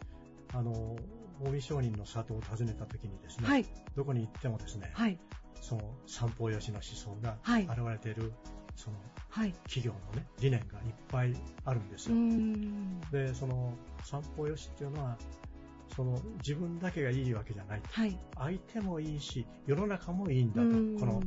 [0.52, 0.96] あの、
[1.44, 3.66] 近江商人の里を訪ねた時にですね、はい。
[3.96, 5.20] どこに行ってもですね、はい。
[5.62, 8.34] その散歩よしの思想がはい現れている、
[8.76, 8.98] その
[9.30, 9.54] はい。
[9.70, 12.16] 企業のね、理念がいっぱいあるんですよ。
[12.16, 13.00] ん。
[13.12, 15.20] で、その散歩よしっていうのは、
[15.98, 17.82] その自分だけがいいわけじゃない。
[17.90, 18.20] はい。
[18.38, 20.70] 相手もいいし、世の中もいいんだと、
[21.04, 21.24] この、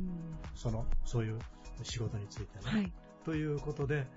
[0.55, 1.39] その、そういう
[1.83, 2.71] 仕事についてね。
[2.71, 2.93] はい。
[3.25, 4.07] ということで、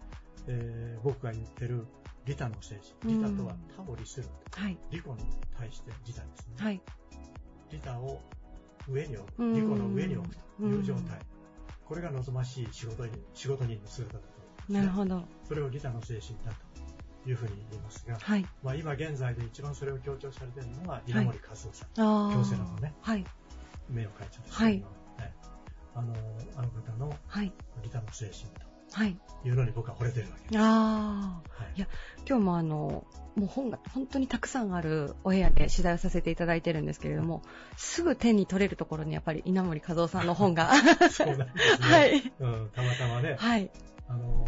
[0.46, 1.84] えー僕が言ってる
[2.24, 3.14] 利他の精神。
[3.14, 4.28] 利他とは他を利する。
[4.52, 4.78] はい。
[4.92, 5.16] 利己に
[5.58, 6.54] 対して利他ですね。
[6.56, 6.80] はい。
[7.72, 8.20] 利他を
[8.88, 9.42] 上に置く。
[9.42, 11.18] うん利己の上に置くという状うん態。
[11.84, 15.24] これが望ましい仕事に仕事人の姿だと思います、なるほど。
[15.48, 16.63] それを利他の精神だと
[17.26, 18.46] いうふうに言いますが、はい。
[18.62, 22.34] まあ、今現在で一番それを強調されているのは稲森和夫さん、ああ。
[22.34, 23.24] 京セラのねはい。
[23.88, 24.84] 名誉会長ですけど、はいね
[25.94, 26.14] あの、
[26.56, 27.52] あの方のはい。
[27.82, 28.46] 利他の精神
[28.92, 29.16] はい。
[29.42, 30.58] というのに僕は惚れてるわけです。
[30.58, 31.62] ああ。
[31.62, 31.88] はいいや
[32.28, 37.42] 今日もあの、もう本が本当にたくさんあるお部屋で取材をさせていただいてるんですけれども、
[37.76, 40.72] すぐ手に取れるところにやっぱり稲森和夫さんの本が。
[41.10, 41.88] そうなんですね。
[41.90, 42.32] はい。
[42.38, 43.70] うん、たまたまね、はい。
[44.08, 44.46] あの、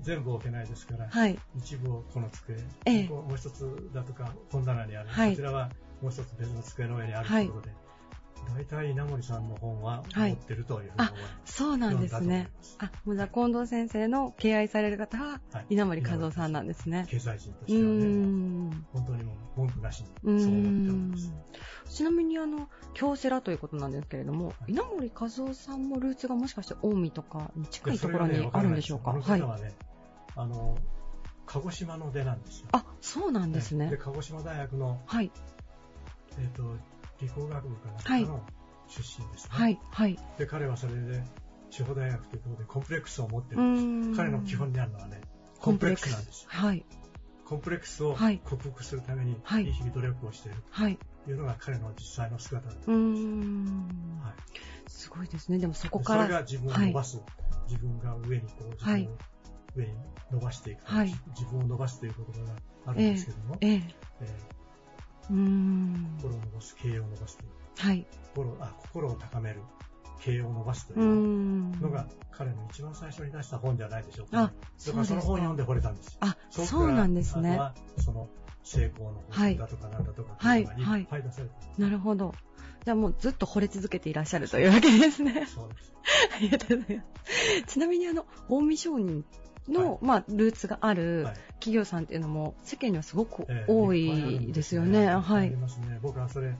[0.00, 1.38] 全部置けないですから、はい。
[1.56, 3.08] 一部をこの机、ええ。
[3.08, 5.30] もう一つだとか本棚にある、はい。
[5.30, 7.74] こちらはもう一つ別の机の上にあるとはいいうことで、
[8.54, 11.52] 大体稲森さんの本ははい持ってるというふうに思います。
[11.54, 12.50] そうなんですね。
[12.78, 17.06] あ、もうじゃあ近藤先生の敬愛される方ははい稲森和夫さんなんですね。
[17.08, 18.84] 経済人とうしてはね。
[18.92, 21.32] 本当にもう文句なしにうそう思っておりんます。
[21.88, 29.10] ちなみにあの、京セラということなんですけれども、はい稲森和夫さんもルーツがもしかして近江とかに近いところにあるんでしょうか？
[29.10, 29.74] わらないはね、
[30.36, 30.76] あの、
[31.46, 32.68] 鹿児島の出なんですよ。
[32.72, 33.96] あ、そうなんですねで、。
[33.96, 35.30] 鹿児島大学の、はい。
[36.38, 36.76] えっ、と、
[37.22, 38.42] 理工学部かなんはいかの
[38.88, 39.50] 出身ですね。
[39.50, 39.80] はい。
[39.90, 40.18] はい。
[40.38, 41.24] で、彼はそれで、
[41.70, 44.16] 地方大学ということでコンプレックスを持ってうるんです。
[44.16, 45.22] 彼の基本にあるのはね、
[45.58, 46.50] コンプレックスなんですよ。
[46.50, 46.84] はい。
[47.44, 50.62] コンプレックスをはい克服するために、はい日々努力をしている。
[50.70, 50.98] はい。
[51.26, 52.90] いうのが彼の実際の姿です。
[52.90, 54.20] うーん。
[54.22, 54.34] はい
[54.86, 55.58] すごいですね。
[55.58, 56.22] でもそこでから。
[56.24, 57.20] それが自分を伸ばす、
[57.68, 59.08] 自分が上にこう自分をはい
[59.74, 59.94] 上に
[60.30, 63.70] 伸ばしていく、はい自分を伸ばすという言葉があるんですけども、ええ。
[64.20, 64.61] えうーんー。
[65.28, 68.06] 心を伸ばす、経営を伸ばすというはい。
[68.34, 69.62] 心あ心を高める、
[70.20, 71.92] 経営を伸ばすというんのん。
[71.92, 74.52] が彼の一番最初に出した本ではないでしょうか、あね。、
[74.86, 75.04] だからそか。
[75.04, 76.18] その本を読んで惚れたんですよ。
[76.20, 77.58] あ、こそうなんですね。
[77.98, 78.28] その
[78.64, 79.22] 成功の
[79.58, 81.04] だとかなんだとかっていはい
[81.78, 82.34] なるほど。
[82.84, 85.46] じゃあもうずっと惚れ続けていらっしゃるというわけですね。
[85.46, 85.92] そうです。
[86.36, 87.64] ありがとうございます。
[87.66, 89.24] ちなみにあの、近江商人
[89.68, 95.04] の、はいまあ、ルーツがあるはい企業さんっていうのも世間にはすごくええ多いですよね。
[95.04, 95.56] っぱはいあり。
[95.56, 96.00] ますね。
[96.02, 96.56] 僕はそれ、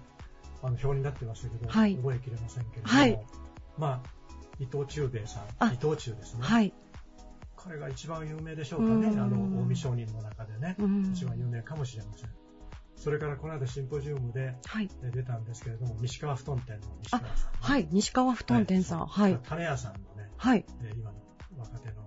[0.63, 3.21] あの、表になってましたけど、はい覚えきれませんけれども、はい
[3.77, 4.01] まあ、
[4.61, 6.43] 伊藤忠兵衛さん、あ伊藤忠ですね。
[6.43, 6.73] はい。
[7.57, 12.31] 彼が一番有名でしょうかね、うんあの、近江商人の中でね、うん一番有名かもしれません。
[12.95, 14.89] それからこの間シンポジウムではい。
[15.03, 17.59] え出たんですけれども、西川布団店の西川さん、ね。
[17.61, 17.89] はい。
[17.91, 19.07] 西川布団店さん。
[19.07, 19.37] はい。
[19.43, 20.65] 種屋さんのね、はい。
[20.85, 21.17] えー今の
[21.59, 22.02] 若手の、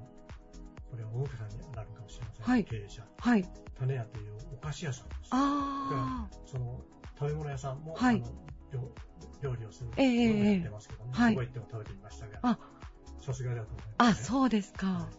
[0.95, 3.03] これは大岡さんになるかもしれません、はい経営者。
[3.17, 3.45] はい。
[3.77, 5.27] 種屋というお菓子屋さんです。
[5.31, 6.81] あその
[7.19, 8.25] 食べ物屋さんも、はいあの
[8.71, 8.91] 料
[9.41, 12.59] 料理をするええええようになってますけどね、はいそこ行っても食べてみましたが、あ
[13.21, 14.03] さすがだと思いあ。
[14.05, 15.09] ます、あ、そうですかは。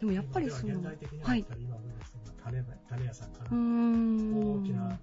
[0.00, 4.58] でもやっぱり今その、では現代的には今思い出すのが種種屋さんから、ん。
[4.60, 4.98] 大きな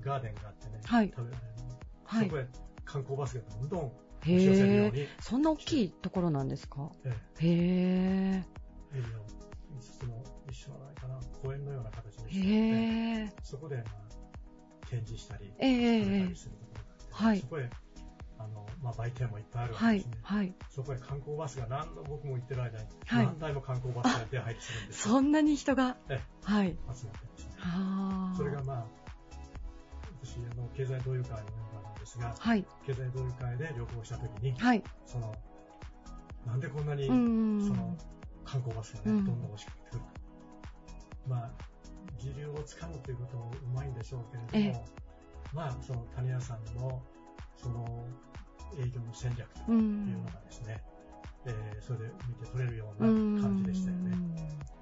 [0.00, 2.46] ガーデンがあってね、はい食べられるのはいそこへ
[2.84, 3.92] 観光バスがどんどん
[4.24, 5.08] へうに、え。
[5.20, 6.90] そんな大きいところなんですか？
[7.04, 8.44] えへえ。
[8.94, 9.41] えエリアを
[9.82, 13.34] 5つも一緒ないかな、公園のような形にして。
[13.42, 17.70] そこで、まあ、展示したり、ええ食べたえりするところがあって、はいそこへ
[18.38, 20.20] あの、まあ、売店もいっぱいあるわはいけですね。。
[20.22, 20.54] はい。
[20.68, 25.96] そこへ観光バスが何度僕も行ってる間に、はい何台も観光バスが出入りするんですよ そんなに人が。
[26.08, 26.70] えはい。
[26.70, 27.52] 集まってますね。
[27.58, 28.36] はあ。
[28.36, 28.86] それがまあ、
[30.22, 32.64] 私、あの、経済同友会のメンバーなんですが、はい。
[32.86, 34.82] 経済同友会で旅行した時に、はい。
[35.06, 35.34] その、
[36.46, 37.68] なんでこんなに、うーん。
[37.68, 37.96] その、
[38.44, 40.06] 観光バスがね、うんどんどん押しかけてくるか。
[41.28, 41.50] まあ、
[42.18, 44.84] 時流をつかむということもうまいんでしょうけれども、
[45.52, 47.00] まあ、その種屋さんの、
[47.56, 48.04] その、
[48.78, 50.24] 営業の戦略とういうのん。
[50.26, 50.82] がですね、
[51.44, 54.18] えーそれで見て取れるよううなん感じでしたよね。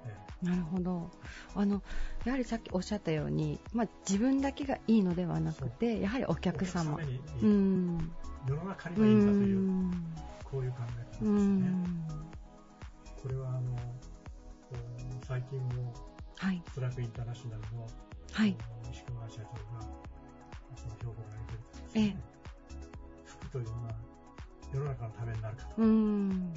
[0.05, 1.09] えなるほど。
[1.55, 1.83] あの、
[2.25, 6.97] やはりさっきおっしゃったように、まあ、自分だけがいいのではなくて、やはりおー客様
[7.41, 8.11] うん。
[8.47, 9.91] 世の中にうはいいんだという、ん。
[10.43, 12.30] こういう考えう方ですね。
[13.25, 13.29] ん。
[13.29, 13.77] これはあの、
[15.27, 15.93] 最近も
[16.37, 16.63] はい。
[16.69, 17.87] ストライクインターナショナルの、
[18.31, 18.55] はい。
[18.59, 19.41] あの石川社長
[19.77, 19.85] が
[20.75, 22.17] その評価を上げてるんですね、
[23.25, 23.91] 服というのは
[24.73, 26.53] 世の中のためになるかとか、うん。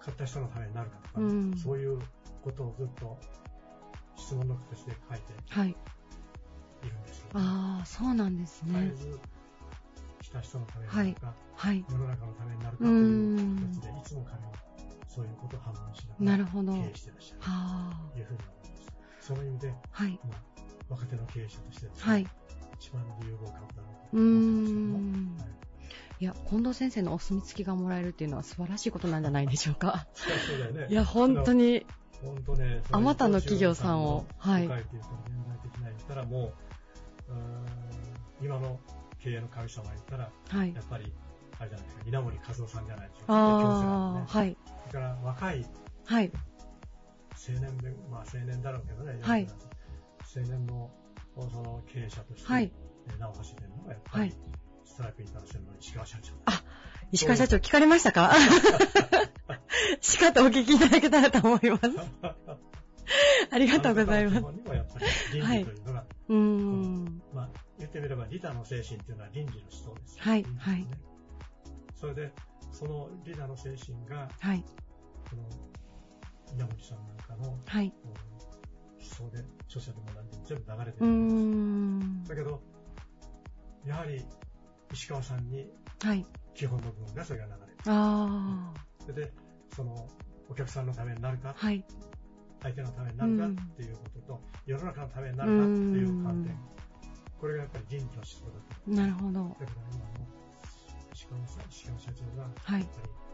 [0.00, 1.98] 買った人のためになるかとか、うんそういう
[2.42, 3.16] ことをずっと
[4.16, 5.68] 質問のとして書いてはい。
[5.68, 8.92] いるんですよ、ああ、そうなんですね。
[10.22, 11.84] した人のためになるか、はい。
[11.88, 13.00] 世の中のためになるかうという
[13.36, 14.52] ん一つで、いつも彼は
[15.14, 16.72] そういうことを判断しながらなるほど。
[16.72, 18.10] は経営していらっしゃるあ。
[18.12, 18.80] というふうに思いま
[19.20, 19.26] す。
[19.26, 20.20] その意味で、はい。
[20.24, 22.26] まあ、若手の経営者としてね、はい。
[22.78, 25.62] 一番有望株だろううーと思ってますけども、
[26.20, 30.06] いいや、近藤先生のお墨付きがもらえるっていうのは素晴らしいことなんじゃないでしょうか。
[30.14, 30.86] そりゃそうだよね。
[30.88, 31.84] いや、本当に。
[32.24, 34.82] 本当ね、あまたの企業さんをはいはい。
[34.82, 36.52] っていうと、現代的な言ったらも
[37.28, 37.36] う、う
[38.40, 38.78] 今の
[39.18, 40.80] 経営の神様言ったら、はいや。
[40.80, 41.12] っぱり、
[41.62, 43.34] あれじゃないですか、稲森和夫さんじゃないでしょうか。
[43.34, 44.56] ああ、はい。
[44.90, 45.66] それから若い
[46.04, 46.32] はい。
[46.34, 49.48] 青年で、まあ青年だろうけどね、はい
[50.34, 50.90] 青年の
[51.34, 52.72] その経営者として、はい
[53.08, 54.34] えー名を馳せてるのがやっぱり、はい
[54.84, 56.32] ストライプインターナショナルの石川社長。
[57.12, 58.32] 石川社長聞かれましたか？
[60.00, 61.82] しかとお聞きいただけたらと思います。
[63.50, 64.40] ありがとうございますあ。
[64.40, 65.74] の方の基本にもやっぱり倫理とい
[66.28, 67.22] うん。
[67.34, 67.48] まあ、
[67.78, 70.24] 言ってみればリーダーの精神っていうのは倫理の思想ですよ。
[70.24, 70.98] はい倫理ですね
[72.02, 72.32] それで、
[72.72, 74.64] そのリーダーの精神が、はい。
[75.30, 75.42] この
[76.52, 77.92] 稲森さんなんかのはい。
[78.98, 81.36] 思想で、著者でも何でも全部流れてるんです。
[81.36, 82.24] ん。
[82.24, 82.60] だけど、
[83.86, 84.24] やはり
[84.92, 85.70] 石川さんに
[86.02, 86.26] はい。
[86.54, 87.76] 基本の部分がそれが流れる。
[87.86, 89.32] あそれで、
[89.76, 90.08] その
[90.48, 91.84] お客さんのためになるかあ。、はい。
[92.62, 96.58] 相手のためになるかうんっていうことと、世の中のためになるかっていう観点うん。
[97.40, 98.50] これがやっぱり倫理の思想だ
[98.84, 98.90] と。
[98.90, 99.56] なるほど。
[99.60, 100.31] だから今の
[101.44, 102.86] 石川さん、石川社長が、はい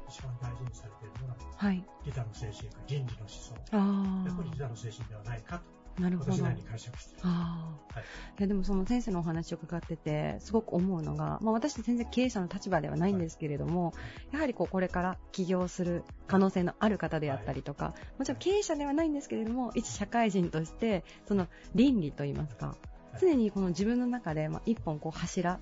[0.08, 1.84] 一番大事にされているのが、はい。
[2.06, 3.54] リタの精神か倫理の思想。
[3.72, 4.62] あやっぱりリあ。
[4.64, 5.60] タの精神ではないか
[6.00, 6.44] なると、ほど。
[6.44, 8.04] ああ、はい
[8.38, 13.92] い、やでもその先生のお話を伺っててすごく思うのが、まあ、私全然経営者の立場ではないんですけれども、
[14.32, 22.76] やはりこうこれから起業する可能性のある方であったりとか、もちろん経営者ではないんですけれども一社会人としてその倫理といいますか、はい
[23.20, 25.58] 常にこの自分の中で、まあ、一本こう柱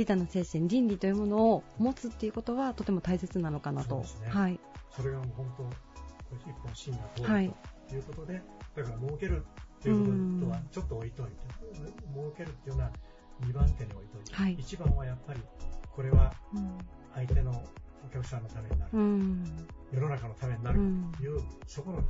[0.00, 3.96] リタの精神、倫理というものを持つっていうことはとても大切なのかなと。
[3.96, 4.04] ね。
[4.28, 4.58] はい。
[4.90, 7.54] それがもう本当、一本芯が通るはい
[7.88, 7.94] と。
[7.94, 7.98] い。
[7.98, 8.42] うことで、
[8.76, 9.44] だから儲ける
[9.78, 11.32] っていうこととはちょっと置いといて、
[12.14, 12.90] 儲けるっていうのは
[13.42, 14.56] 2番手に置いといて、はい。
[14.58, 15.40] 一番はやっぱり、
[15.94, 16.78] これはうん
[17.14, 17.50] 相手の
[18.06, 19.44] お客さんのためになる、うん。
[19.92, 21.12] 世の中のためになるうん。
[21.16, 22.02] という、そこの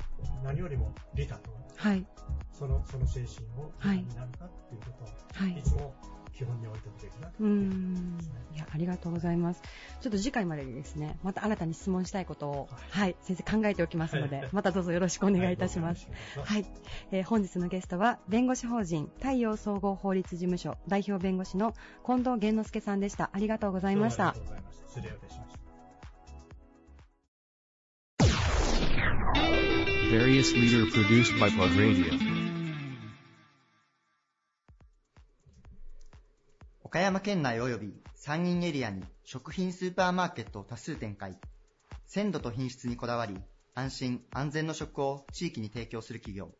[0.45, 2.07] 何よりも利他と、はい。
[2.53, 3.99] そのその精神をはい。
[3.99, 5.59] 利他になるかっていうことを、はい。
[5.59, 5.95] い、つも
[6.33, 8.19] 基本に置いておくべきだとうん。
[8.55, 9.63] いや、ありがとうございます。
[10.01, 16.09] ちょっと次回までにですね、また新たに質問したいことを、はい、先生考えておきますので、またどうぞよろしくお願いいたします。
[16.43, 16.67] はい、
[17.11, 21.75] えー本日のゲストは、弁護士法人太陽総合法律事務所代表弁護士の
[22.05, 23.31] 近藤源之助さんでした。
[23.33, 25.01] ありがとうございましたどうもありがとうございました。
[25.01, 25.61] 失礼いたしました。
[30.11, 32.40] Various leader produced by Plug Radio.
[36.91, 41.39] 岡山県内及び山陰エリアに食品スーパーマーケットを多数展開。
[42.09, 43.37] 鮮度と品質にこだわり、
[43.77, 46.51] 安心安全の食を地域に提供する企業。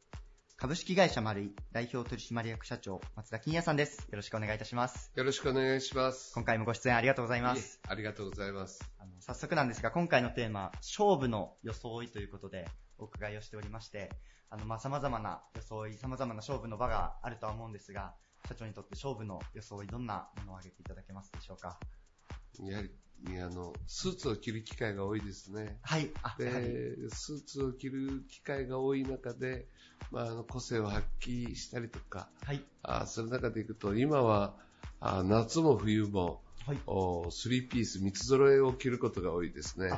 [0.57, 4.07] 株式会社マルイ代表取締役社長松田金也さんです。
[4.09, 5.11] よろしくお願いいたします。
[5.17, 6.33] よろしくお願いします。
[6.33, 7.81] 今回もご出演ありがとうございます。
[7.89, 8.89] ありがとうございます。
[9.01, 12.69] あの早速なんですが、今回のテーマ、勝負の装いということで
[12.99, 14.13] お伺いをしておりまして、
[14.49, 18.15] あの、まあ、様々な装い、様々な勝負の場があるとは思うんですが、
[18.49, 21.79] 社長にとって勝負の装い、どんなものを挙げていただけますでしょうか？
[22.63, 22.91] やはり、
[23.41, 25.79] あの、スーツを着る機会が多いですね。
[25.83, 26.11] はい。
[26.23, 26.67] あ、やはり。
[26.69, 29.67] で、スーツを着る機会が多い中で、
[30.11, 32.63] まあ、あの個性を発揮したりとか、はい。
[32.83, 34.57] あその中でいくと、今は、
[35.01, 36.79] あ夏も冬も、はい。
[36.87, 39.91] おスリーピース、三つ揃えを着ることが多いですね。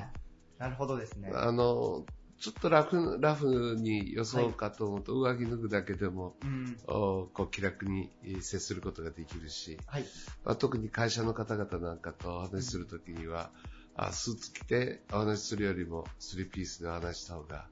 [0.58, 1.32] なるほどですね。
[1.34, 2.04] あの、
[2.42, 6.76] ちょっとラフラフに装うかと思うと、上着脱ぐだけでも、うん。
[6.88, 10.04] おこう気楽に接することができるし、はい。
[10.44, 13.52] まあ、特に会社の方々なんかとお話しするときには、
[13.94, 17.66] あスーツ着てお話しするよりもスリーピースでお話しした方が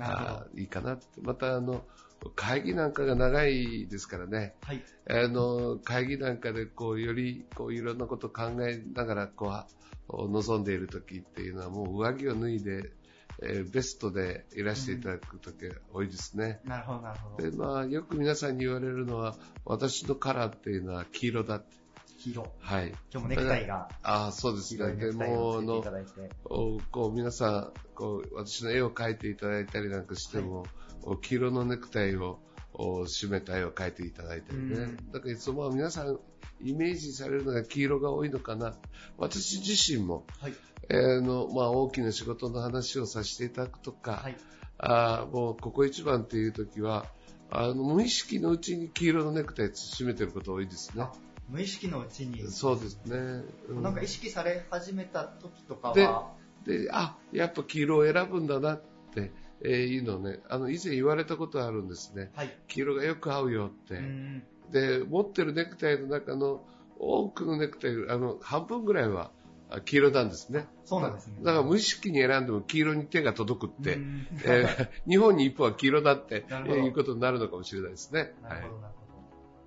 [0.00, 1.20] あいいかなって。
[1.20, 1.84] またあの、
[2.34, 4.54] 会議なんかが長いですからね。
[4.62, 4.82] はい。
[5.06, 9.52] あの、会議なんかでこう、よりこう、いろんなことを考えながらこ
[10.08, 12.90] う、望んでいるときっていうのはもう上着を脱いで、
[13.42, 16.60] えーベストでいらしていただくときが多いですね。
[16.64, 17.50] なるほど、なるほど。
[17.50, 21.84] で、まあ、よく皆さんに言われるのは、私のカラーっていうのは黄色だって。
[22.18, 22.52] 黄色。
[22.58, 22.88] はい。
[22.88, 23.88] 今日もネクタイが。
[24.02, 24.94] ああ、そうですね。
[24.94, 25.82] でも、あの
[26.90, 30.66] こう、皆さん、こう、私の絵を描いていただいたりなんかしても、
[31.02, 32.38] お黄色のネクタイを、
[32.76, 34.74] お締めた絵を描いていただいたりね。
[34.74, 36.18] うんだからいつも皆さん、
[36.64, 38.74] イメージされるのが黄色が多いのかな。
[39.18, 40.54] 私自身も、はい。
[40.88, 44.36] えーの、まあ、大きな仕事の話をさせていただくとか、はい。
[44.78, 47.06] あーもうここ一番っていう時は、
[47.50, 51.06] あの、無意識のうちに黄色のネクタイ締めてること多いですね。
[51.48, 52.40] 無意識のうちに。
[52.50, 53.44] そうですね。
[53.68, 56.32] うなんか意識され始めた時とかでは、
[56.66, 58.82] で、あ、やっぱ黄色を選ぶんだなっ
[59.14, 59.30] て、
[59.62, 62.30] えーいうのをね、あの、以前言われたことあるんですね。
[62.34, 62.58] はい。
[62.68, 64.00] 黄色がよく合うよって。
[64.66, 64.72] うん。
[64.72, 66.64] で、持ってるネクタイの中の
[66.98, 69.30] 多くのネクタイ、あの、半分ぐらいは
[69.70, 70.66] あ黄色なんですね。
[70.84, 71.34] そうなんですね。
[71.42, 78.34] だから無意識に選んでも黄色に手が届くって、うんえー日本に一歩は黄色だって、なるほどいうことになるのかもしれないですね。
[78.42, 79.14] なるほど、なるほど。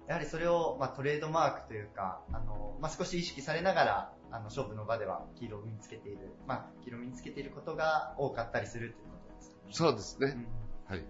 [0.08, 9.74] やはりそれを、まあ、トレードマークというか、あの、まあ、少し意識されながら、あの、勝負の場では黄色を身につけている、まあ、黄色を身につけていることが多かったりするということですかね。
[9.74, 10.46] そうですね。
[10.90, 11.06] うんはい。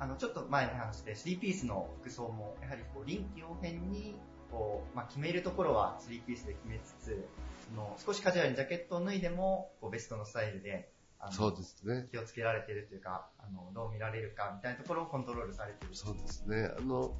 [0.00, 4.16] あの、ちょっと前に話して、スリーピースの服装も、やはりこう、臨機応変に、
[4.50, 7.28] こう、まあ、決めるところはスリーピースで決めつつ、
[7.68, 12.08] その少しカジュアルにジャケットを脱いでも、こう、ベストのスタイルで、あのそうですね。
[12.10, 15.94] 気をつけられているというか、あの、どう見られるかみたいなところをコントロールされている。
[15.94, 16.70] そうですね。
[16.78, 17.14] あの、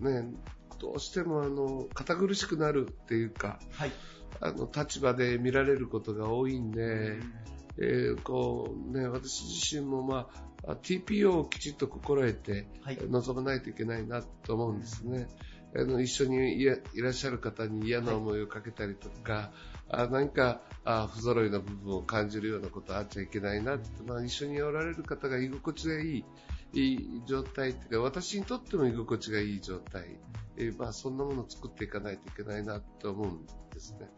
[0.00, 0.32] ね、
[0.80, 3.92] どうしてもあの、堅苦しくなるっていうか、はい。
[4.40, 7.32] あの、立場で見られることが多いんで、うん
[7.78, 12.98] えーこうね、私自身もまあ、あ TPO をきちっと心得て、はい。
[13.00, 15.28] 臨まないといけないなと思うんですね。
[15.74, 19.52] あの一緒にいらっしゃる方に嫌な思いをかけたりとか、
[19.88, 26.24] あ何かあ不揃いな部分を感じるようなことあっちゃいけないなって、まあ、一緒におられる方が居心地がいい
[26.72, 30.18] いい状態っていうか、私にとっても居心地がいい状態、
[30.56, 34.10] えーまあ、そんなものを作っていかないといけないなと思うんですね。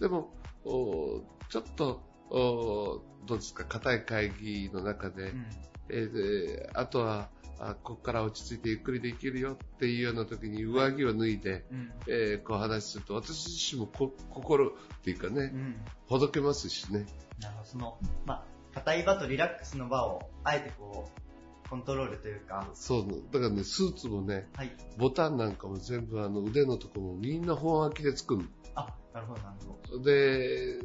[0.00, 0.34] でも、
[0.64, 5.46] おちょっと、おどうですか、硬い会議の中で、うん
[5.88, 7.28] えーであとは、
[7.60, 14.70] あここから落ち着いてゆっくりできるよっていうような時に上着を脱いで、うんえーこう話すると、私自身もこ心っ
[15.02, 15.76] ていうかね、うん
[16.06, 17.06] ほどけますしね。
[17.40, 21.08] なるほど、その、まあ、硬い場とリラックスの場を、あえてこ
[21.66, 22.68] う、コントロールというか。
[22.74, 24.76] そう、だからね、スーツもね、はい。
[24.98, 28.48] ボタンなんかも全部あの腕のところもみんな本開きで作るの。
[28.74, 30.02] あ、なるほど、なるほど。
[30.02, 30.80] で、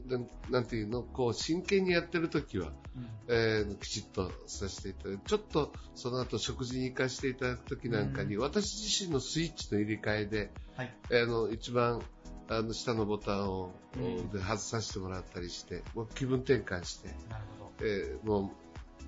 [0.52, 10.94] なんていうの、こう真剣にやってる時は、うんえーきちっとさせていただいて、ちょっとその後食事に行かせていただく時なんかに、私自身のスイッチの入れ替えで、はい。
[11.12, 12.04] あの一番
[12.50, 17.86] あの下のボタンを、うんで外させてもらったりして、もう気分転換して、なるほど。
[17.86, 18.50] えーもう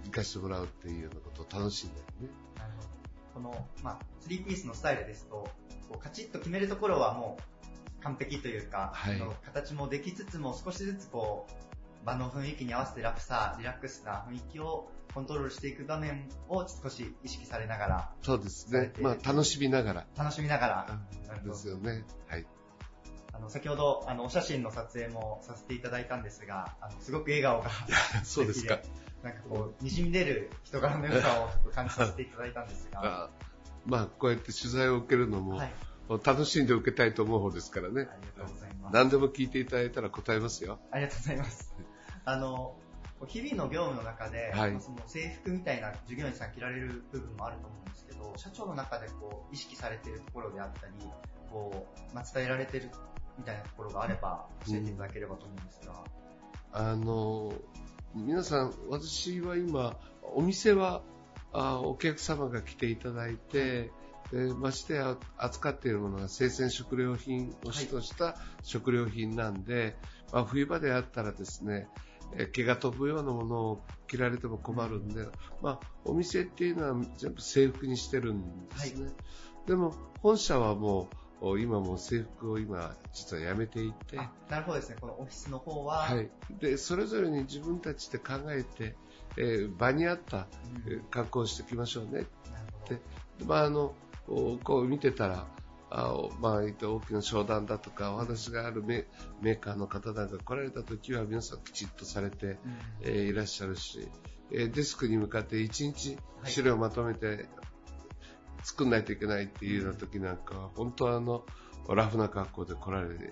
[0.05, 2.33] 行かせてもらうっていうようなことを楽しんでるね。
[2.57, 2.89] なるほど。
[3.35, 5.47] この、まあ、3ピースのスタイルですと、
[5.89, 7.60] こうカチッと決めるところはもう
[8.03, 9.21] 完璧というか、はい。
[9.45, 11.47] 形もできつつも少しずつこ
[12.03, 18.91] う、場の雰囲気に合わせてラフさ、リラックスな雰囲気をコントロールしていく場面を少し意識されながら、そうですね。
[18.99, 20.07] まあ楽しみながら。
[20.17, 20.99] 楽しみながら、
[21.43, 22.05] ですよね。
[22.27, 22.45] はい。
[23.33, 27.69] あの、先ほど、あの、お写真の撮影もさせていただいたんですが、あの、すごく笑顔が
[28.23, 28.79] そうですか。
[29.23, 33.29] なんかこう、滲み出る人柄の良さを感じさせていただいたんですが、あ
[33.85, 35.73] まあ、こうやって取材を受けるのも、はい
[36.17, 37.93] 楽しんで受けたいと思う方ですからね。
[37.93, 38.05] あり
[38.37, 38.93] がとうございます。
[38.93, 40.79] 何でも聞いていただいたら答えますよ。
[40.91, 41.75] ありがとうございます。
[42.25, 42.75] あの、
[43.27, 50.93] 日々の業務の中で、はいまあその制服みたいな従業員さん着られる部分もあると思うんですけど、社長の中でこう意識されているところであったり、
[51.51, 52.89] こう、まあ、伝えられてる
[53.37, 56.03] みたいなところがあれば教えていただければと思うんですが。
[56.73, 57.53] あの、
[58.15, 59.97] 皆さん、私は今、
[60.33, 61.01] お店は、
[61.53, 63.91] あお客様が来ていただいて、
[64.31, 69.97] でましてや扱っているものが生鮮食料品を主とした食料品なんで、
[70.31, 71.87] まあ、冬場であったらですね、
[72.37, 75.27] え毛が飛ぶようなものを着られても困るんで、
[75.61, 79.11] まあ、お店っていうのは全部制服にしてるんですね。
[79.67, 86.29] でも、本社はもう、お今もう制服を今、実はやめていて、あなるほどですね、このオフィスの方は、はい、
[86.59, 88.95] でそれぞれに自分たちで考えて、
[89.37, 90.47] えー場に合った
[90.85, 92.11] えー格好をしていきましょうね。
[92.11, 92.25] なる
[92.79, 92.95] ほど。
[92.95, 93.01] で、
[93.45, 93.95] まあ、あの
[94.63, 95.47] こう見てたら
[95.93, 99.05] あおまあ、大きな商談だとかお話があるメ
[99.41, 102.57] メーカーの方なんか来られた時は皆さんきちっとされて、
[103.01, 104.07] えーいらっしゃるし、
[104.51, 107.45] えーデスクに向かって一日資料をまとめて
[108.63, 111.43] 作んないといけないっていうような時なんかは本当はあの
[111.89, 113.25] ラフな格好で来られて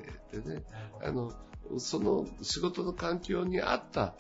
[0.45, 0.63] ね
[1.01, 1.31] あの
[1.77, 4.15] その仕事の環境に合った、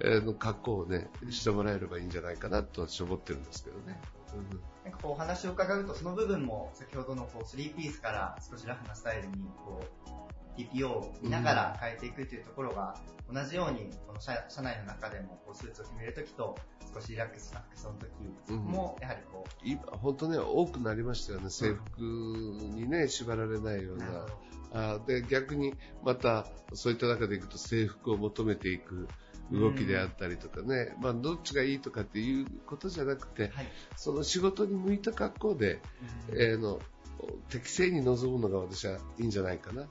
[0.00, 4.00] えーの格好をねしてもらえればいいんじゃないかなと私は思ってるんですけどね。
[4.34, 9.34] うんなんかこうお話を伺うと、その部分も先ほどのこう3ピースから少しラフなスタイルに
[9.64, 12.94] こう TPO を見ながら変えていくというところが、
[13.28, 16.56] 同じようにこの社社内の中でもこうスーツを決めるときと
[16.94, 18.06] 少しリラックスな服装のと
[18.46, 21.50] きもやはりこう、今本当ね多くなりましたよね。
[21.50, 24.06] 制服にね縛られないような。
[24.06, 24.26] な
[24.94, 25.74] あで逆に
[26.04, 29.08] またそういった中でいくと制服を求めていく
[29.52, 33.52] 動きであったりとかね、まあ、どっちがいいとかっていうことじゃなくて、はい
[33.96, 35.80] その仕事に向いた格好で、
[36.30, 36.80] えーの
[37.48, 39.82] 適正に臨むのが私はいいんじゃないかな。
[39.82, 39.88] なる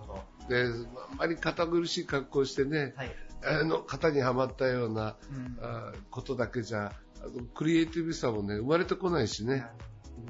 [0.00, 0.48] ほど。
[0.48, 3.14] であんまり堅苦しい格好をしてね、はい。
[3.44, 6.92] あの型にはまったような、うんあことだけじゃ
[7.22, 9.64] あのクリエイティブさもね生まれてこないしね。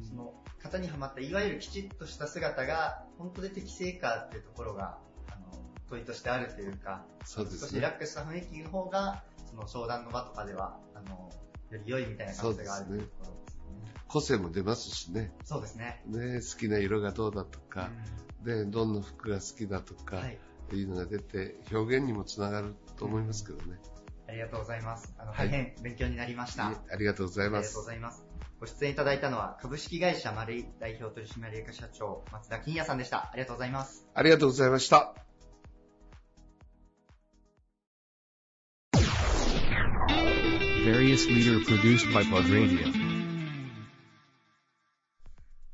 [0.09, 4.99] その型にはまったいわゆるきちっとした姿が本当で適正かっていうところが
[5.89, 11.31] 問いとしてあるというかそうですね少しリラックスした雰囲気の方がその商談の場とかではあの
[11.71, 13.95] より良いみたいな感じがあるというところですね。
[14.09, 15.33] 個性も出ますしね。
[15.45, 16.03] そうですね。
[16.07, 17.91] ね好きな色がどうだとか、
[18.45, 20.39] でどんな服が好きだとか、はい
[20.73, 23.79] い、うのが出て表現にもつながると思いますけどね。
[24.29, 25.15] ありがとうございます。
[25.19, 26.67] あのはい大変勉強になりました。
[26.69, 27.89] ありがとうございますありがとうご。
[27.89, 28.25] ざいます。
[28.59, 33.31] ご出演いただいたのは株式会社マルイ代表取締役社長松田金也さんでした。
[33.33, 34.07] ありがとうございます。
[34.15, 35.26] ありがとうございました。
[40.87, 42.87] Various leader produced by Plug Radio.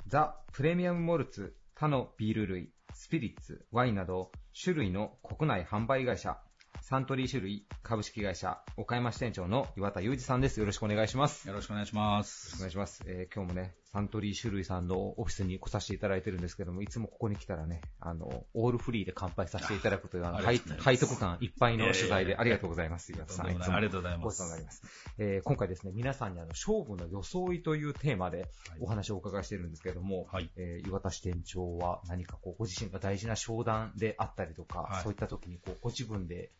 [0.07, 6.39] ザ・プレミアムモルツ、他のビール類、スピリッツ、ワインなど、種類の国内販売会社、
[6.81, 10.59] サントリー種類株式会社、岡山支店長の岩田裕二さんです。
[10.59, 11.47] よろしくお願いします。
[11.47, 12.57] よろしくお願いします。
[12.57, 13.03] お願いします。
[13.05, 20.59] えー今日もね、サントリー種類さんのオフィスに来させていただいてるんですけども、いつもここに来たらね、あの、オールフリーで乾杯させていただくという、あの、背
[20.97, 23.13] 徳感いっぱいの取材でありがとうございます。
[23.13, 23.51] 岩田さん。
[23.51, 24.25] いつもありがとうございます。
[24.25, 24.83] ごちそうになります。
[25.19, 28.49] えー今回ですね、皆さんにあの、勝負の装いというテーマで
[28.81, 30.51] お話をお伺いしているんですけれども、はい。
[30.57, 35.03] えー岩田支店長は何かこう、ご自身が大事な商談であったりとか、はい。
[35.03, 36.51] そういった時にこう、ご自分で、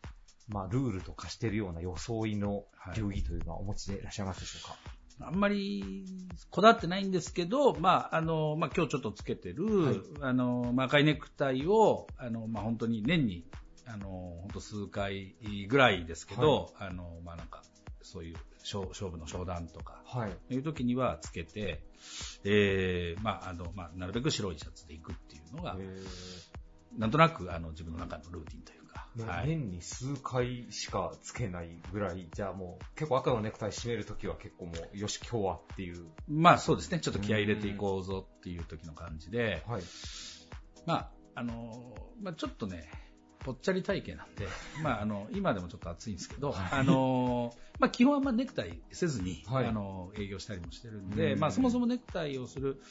[0.49, 2.65] まあ、ルールと化しているような装いの
[2.95, 4.77] 流儀というのはお持ちでいらっしゃいますでしょうか、
[5.21, 6.05] あんまり
[6.49, 13.45] こだわってないんですけど、まあ、あの、まあ、今日ちょっとつけてる、あの、まあ、赤いネクタイを、あの、まあ、本当に年に、
[13.85, 14.07] あの、
[14.41, 15.35] 本当数回
[15.67, 17.63] ぐらいですけど、あの、まあ、なんか、
[18.01, 20.53] そういう勝勝負の商談とか、はい。
[20.53, 21.83] いう時にはつけて、
[22.43, 25.77] えーまあ、あの、まあ、なるべく白いシャツで行くっていうのが、
[26.97, 28.82] なんとなく、あの、自分の中のルーティンという
[29.21, 29.47] はい。
[29.47, 36.07] 年に数回しかつけないぐらい、じゃあもう結構赤のネクタイ締めるときは結構もう、よし、今日はっていう。
[36.27, 39.83] まあそうですね、ちょっと気合い入れていこうぞっていう時の感じで、はい。
[40.85, 42.89] まあ、あの、まあちょっとね、
[43.39, 44.47] ぽっちゃり体型なんで、
[44.81, 49.65] まああの、今でもちょっと暑いんですけど、あの、まあ基本はまあネクタイせずに、はい。
[49.67, 51.39] あの、営業したりもしてるんで、うん。
[51.39, 52.81] まあそもそもネクタイをする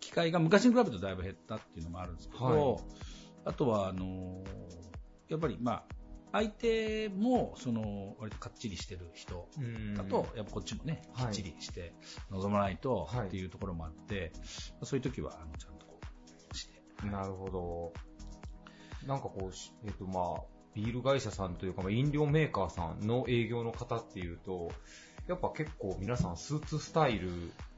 [0.00, 2.84] 機会が昔に比べるとだいぶ減ったっていうのもあるんですけど、はい。
[3.44, 4.44] あとは、あの、
[5.32, 5.84] やっぱりまあ、
[6.32, 9.48] 相手も、その、割とかっちりしてる人
[9.96, 11.94] だと、やっぱこっちもね、きはいっちりして
[12.30, 14.32] 臨まないとはいっていうところもあって、
[14.82, 15.98] そういう時は、あの、ちゃんとこ
[16.52, 16.82] う、して。
[17.06, 17.92] なるほど。
[19.06, 20.42] なんかこうし、えっ、とまあ、
[20.74, 24.70] ビール会社さんというか、まあ、飲料メーカーさんの営業の方っていうと、
[25.28, 27.30] やっぱ結構皆さんスーツスタイル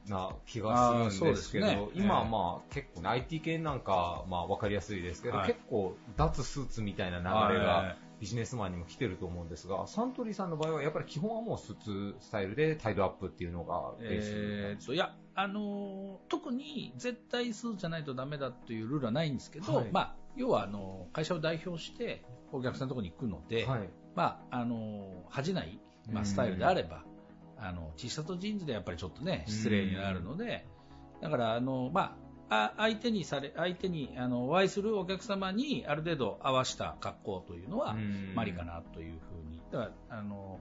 [0.09, 1.87] な気がするんですけど、ね。
[1.93, 5.47] 今はええまあ結構ね、IT 系なんかまあわかりやすいですけど、はい。
[5.47, 7.59] 結構脱スーツみたいな流れはい。
[7.59, 14.31] がビジネスマンにも来てると思うんですが、サントリーさんの場合はやっぱり基本はもうスーツスタイルでタイドアップっていうのがベース。
[14.33, 19.89] えーと、いや、あのー特に絶対スーツじゃないとダメだというルールはないんですけど、はい。
[19.91, 23.89] まあ、要は、あのー会社を代表してお客さんのところに行くので、はい。
[24.15, 25.77] まあ、あのー恥じない、
[26.09, 27.03] まあ、スタイルであれば、
[27.57, 30.65] あの、T シャジーンズでやっぱりちょっとね、失礼になるので、
[31.21, 32.17] だから、あの、ま
[32.49, 37.95] あ、あ相手にされ、相手に、あの、お会いするお客様にある程度合わした格好というのは、
[38.35, 39.61] まりかなというふうに。
[39.71, 40.59] だから、あの、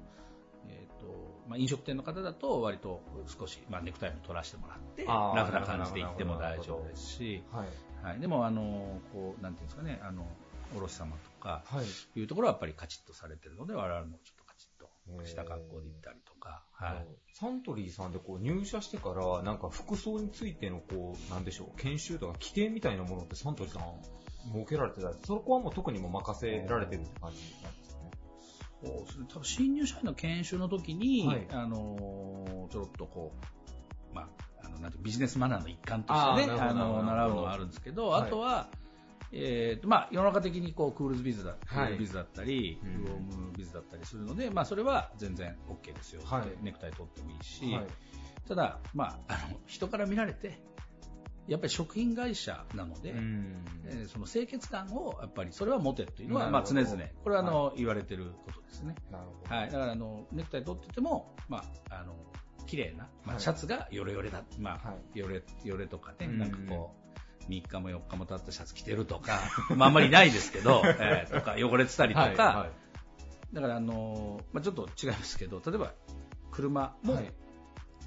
[0.68, 1.06] えっ、と、
[1.48, 3.02] まあ、飲食店の方だと割と
[3.38, 8.06] 少し、まあ、ネクタイも取らせてもらって、ラフな感じで行っても大丈夫ですし、はい。
[8.06, 8.20] はい。
[8.20, 10.26] でも、あの、こう、なんていうんですかね、あの、
[10.74, 12.18] 卸様とか、はい。
[12.18, 14.43] いうところはやっぱりカチッとされてるので、我々もちょっと
[15.24, 17.06] した格好で行ったりとか、はい。
[17.34, 23.82] サントリーさんでこう入社してから、なんか服装についてのこう、なんでしょう、研修とか規定みたいなものってサントリーさん
[24.52, 28.10] 設けられてたり、そこはもう特にもう任せられてるって感じなんですかね。
[28.82, 29.26] そうですね。
[29.28, 33.32] 多分新入社員の研修の時に、はいあのーちょろっとこ
[34.12, 34.28] う、まあ、
[34.64, 38.68] あの、なんてビジネスマナーの一環としてね、あの、習うのはあるんですけど、はいあとは、
[39.36, 46.22] えーと、まあ、世の中的にこう、クールズビズだ、クはいビズだったり、うんウォームビズだったりするので、まあ、それは全然 OK ですよ。
[46.24, 46.44] はい。
[46.62, 47.86] ネクタイ取ってもいいし、はい。
[48.46, 50.62] ただ、まあ、あの、人から見られて、
[51.46, 53.64] やっぱり食品会社なので、うん。
[53.86, 56.90] えーその清潔感をやっぱりそれは持てというのは、まあ、常々、
[57.22, 58.94] これはあの、言われてることですね。
[59.10, 59.54] なるほど。
[59.54, 62.14] はい、だからあのネクタイ取ってても、まあ、あの
[62.66, 63.40] 綺麗な、まあ、はい。
[63.40, 66.38] シャツがヨレヨレだ、まあはヨレヨレとかね、うん。
[66.38, 67.03] なんかこう、
[67.48, 69.40] 3日も4日も経ったシャツ着てるとか、
[69.76, 72.70] まあ、あんまりないですけど、 えーとか汚れてたりとか、はいは
[73.52, 75.92] だからあの、まあ、ちょっと違いますけど、例えば
[76.50, 77.32] 車も、はい。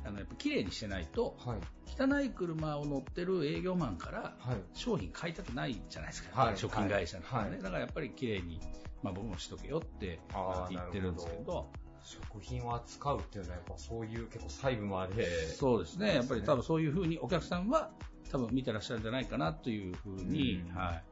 [0.05, 1.59] あのやっぱ綺麗にしてないと、はい。
[1.99, 4.57] 汚い車を乗ってる営業マンからはい。
[4.73, 6.57] 商品買いたくないじゃないですか、はい。
[6.57, 7.57] 食品会社なんかね、はい。
[7.57, 8.61] だからやっぱり綺麗に、
[9.03, 10.19] まあ、僕もしとけよって
[10.69, 11.69] 言ってるんですけど、
[12.03, 15.47] 食品を扱うっていうのはやっぱそういう結構細部まで。
[15.47, 17.91] そうですね、やっぱり多分そういうふうにお客さんは
[18.31, 21.03] 多分見てらっしゃるんじゃないかなというふうに、うんはい、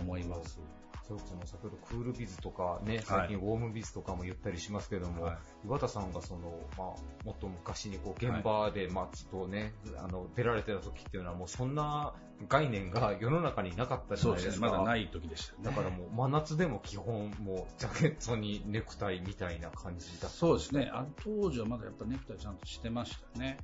[0.00, 0.60] 思います。
[1.08, 12.14] それこそ先ほどクールビズとかね、最近ウォームビズとかも言ったりしますけども、はい岩田さんがその、まあ、もっと昔にこう現場で、まあ、ちょっとね、あの、出られてた時っていうのはもうそんな
[12.48, 14.66] 概念が 世の中になかったじゃないですか。
[14.66, 15.64] まだない時でしたよね。
[15.64, 20.36] だからもう真夏でも基本もうジャケットにネクタイみたいな感じだった。
[20.36, 23.58] そうですね、あ当時はまだやっぱネクタイちゃんとしてましたね。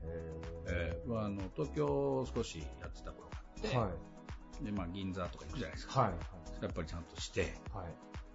[0.67, 3.91] えーまああの東京少しやってた頃があって、は
[4.63, 6.01] でまあ、銀座とか行くじゃないですか。
[6.01, 6.11] はい。
[6.63, 7.85] やっぱりちゃんとして、は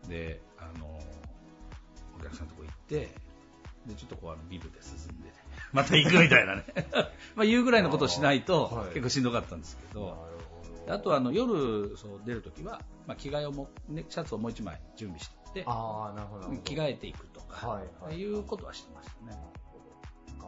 [0.05, 0.09] い。
[0.09, 0.99] で、あの、
[2.19, 3.09] お客さんのとこ行って、
[3.85, 5.33] で、ちょっとこう、あの、ビルで進んで、
[5.71, 6.65] また行くみたいなね。
[7.35, 16.41] まあ、言うぐらいのことをしないと、はい結構しんどかったんですけど、なるほどあとは、あの、夜、そう、出るときは、まあ、着替えをも、ね、シャツをもう一枚準備して、ああ、なるほど。
[16.41, 19.37] なるほど着替えていくとか、はいはいいうことはしてましたね。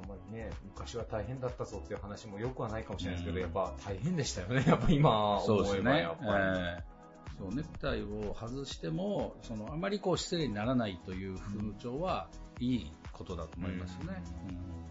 [0.01, 4.63] あんまりね、昔は大変だったぞっていう話もよくはないかもしれないですけど、うんやっぱ大変でしたよね。
[4.67, 6.17] やっぱ今そうですね思えばやっ。
[6.17, 6.59] ぱり。
[6.59, 6.91] ええ
[7.37, 12.27] そうネクタイを外しても、そのあまりこう失礼にならないという風潮は
[12.59, 13.99] いいことだと思いますね。
[14.01, 14.90] うんうございます。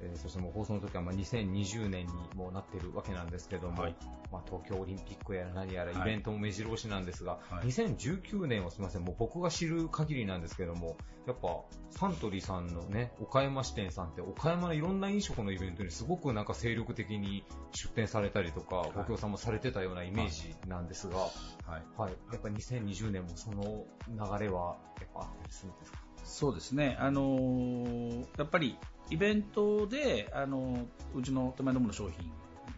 [0.00, 3.96] えーそしてもう放送の時はまあ2020年にもうなっているわけなんですけども、はい
[4.30, 10.96] まあ、東京オリンピックやら何やらイはいベントも目白押しなんですが、はい2019年はすみません、もう僕が知る限りなんですけども、
[11.26, 11.48] やっぱ
[11.90, 21.30] サントリーさんのね、岡山支店さんって岡山のいろんな飲食のイベントにすごくなんか精力的に出店されたりとか、ご協賛もされてたようなイメージなんですが、はい。
[21.96, 22.12] はい。
[22.32, 23.62] やっぱり2020年もその
[24.08, 25.98] 流れはやっぱあったりするんですか？
[26.24, 28.76] そうですね、あのーやっぱり
[29.10, 32.30] イベントで、あのーうちの手前のもの商品、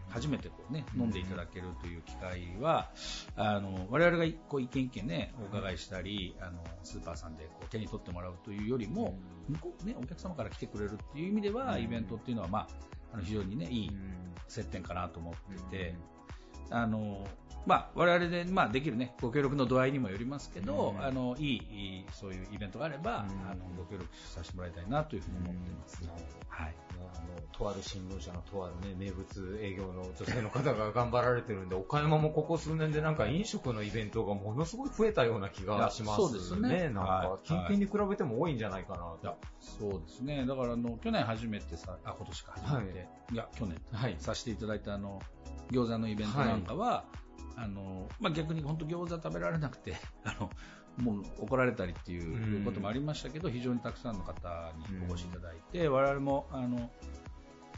[0.09, 2.91] 初めてこう、ね、飲んでいただけるという機会は、
[3.35, 9.17] あの我々がこう一軒一軒、ね、お伺いしたり、あのスーパーさんでこう手に取ってもらうというよりも、
[9.49, 12.67] 向こうね、お客様から来てくれるっていう意味では、イベントっていうのは、まあ、
[13.13, 13.91] あの非常に、ね、いい
[14.47, 15.95] 接点かなと思ってて。
[16.73, 17.27] あの
[17.65, 26.03] まあ、我々で、まあ、できる、ね、ご協力の度合いにもよりますけど、あのいいいいそういうイベントがあれば、あのご協力させてもらいたいなというふうに思ってます。
[26.49, 26.75] はい。
[27.13, 36.89] あのとある新聞社のとある、ね、名物営業の女性の方が頑張られてるんで、岡山もここ数年でなんか飲食のイベントがものすごい増えたような気がしますそうですね。
[36.89, 37.47] なんかは、い。
[37.47, 39.37] 近辺に比べても多いんじゃないかなと。
[39.59, 40.45] そうですね。
[40.47, 42.53] だからあの去年初めてさ、あ今年か。
[42.63, 43.79] 初めて、い、や去年、
[44.19, 45.21] させていただいたあの
[45.71, 47.05] 餃子のイベントなんかは、
[47.55, 50.49] あのまあ逆に本当餃子食べられなくて、 あの
[50.97, 56.91] もう怒られたりっていうこともありましたけど、非常にたくさんの方にお越しいただいて、我々もあの。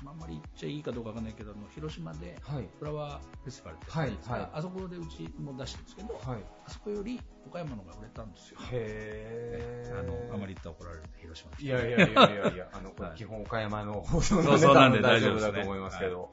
[0.03, 2.38] まああんまり言っちゃいいかどうかわかんないけど、あの広島で
[2.78, 4.51] フラワーフェスティバルってやったんですがはいはい。
[4.53, 8.59] あそこでうちも出してるんですけど、あそこより岡山のが売れたんですよ。
[8.71, 16.32] へあのあまり言ったら怒られるんで広島いやいやいやいやいや、あの、基本岡山の放送のそうなんで大丈夫だと思いますけど。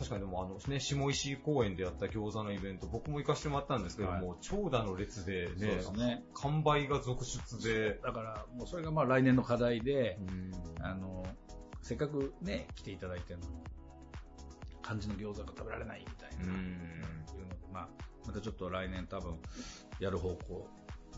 [0.00, 8.00] 確かにでもあのね、下石公園でやった餃子のイベント、僕も行かせてもらったんですけども、長蛇の列でそうねですね、完売が続出で。
[8.02, 10.18] だから、もうそれがまあ来年の課題で、
[10.80, 11.26] あの、
[11.82, 13.56] せっかくね、来ていただいてるのに、
[14.80, 17.88] 漢字の餃子が食べられないみたいな、いうので、まあ、
[18.26, 19.36] またちょっと来年多分、
[19.98, 20.66] やる方向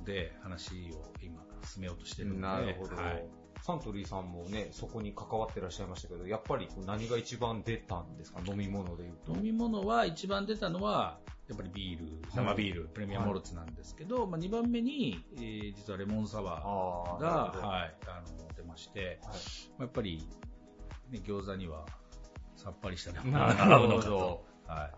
[0.05, 2.97] で話を今、進めようとしてるので、なるほど。
[2.97, 8.41] はいサントリーさんもね、そこに関わってらっしゃいましたけど、やっぱり何が一番出たんですか？
[8.45, 9.33] 飲み物でいうと。
[9.35, 17.67] 飲み物は一番出たのは、やっぱりビール、はい生ビール、プレミアムモルツなんですけど、まあ、2番目に、えー実はレモンサワーが、なるほど。
[17.69, 20.27] はい、あの出まして、まあやっぱり、
[21.11, 21.87] ね、餃子には
[22.57, 24.45] さっぱりしたレモンがな合うのかとるほど。
[24.67, 24.93] はい。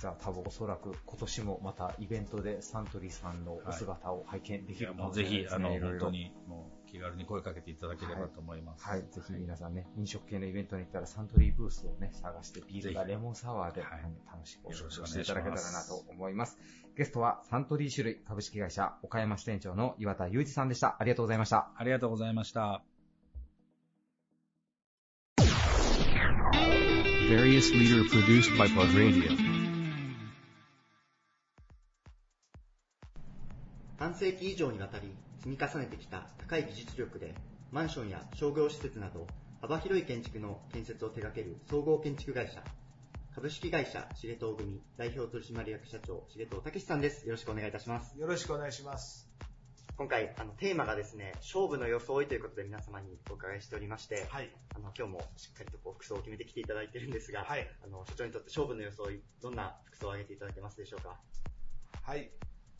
[0.00, 6.00] じゃあ多分おそらく今年もまたイベントでサントリーさんのお姿を拝見できるかもうぜひ、あの、いろいろ。
[6.00, 8.84] 本当に、もう気軽に声かけていただければと思います。
[8.86, 16.58] はい、ぜひ皆さんね、飲食系のイベントに行ったらサントリーブースをね、探してビールがレモンサワーで、あの楽しくよろしくお願いしていただけたらなと思います。
[16.96, 20.96] ゲストはサントリー種類株式会社岡山支店長の岩田裕二さんでした。
[20.98, 21.70] ありがとうございました。
[21.76, 22.82] ありがとうございました。
[27.28, 29.56] Various leader produced by Plug Radio.
[33.98, 37.34] 半世紀以上にわたり積み重ねてきた高い技術力で
[37.72, 39.26] マンションや商業施設など
[39.60, 42.62] 幅広い建築の建設を手掛ける総合建築会社
[43.34, 47.26] 株式会社重藤組代表取締役社長重藤武さんです。
[47.26, 48.18] よろしくお願いいたします。
[48.18, 49.28] よろしくお願いします。
[49.98, 61.18] 今回あのテーマがですね勝負の装いということで皆様にお伺いしておりまして、あの今日もしっかりとこう服装を決めてきていただいてるんですが、あの社長にとって勝負の装いどんな服装を挙げていただけますでしょうか？
[62.02, 62.30] はい。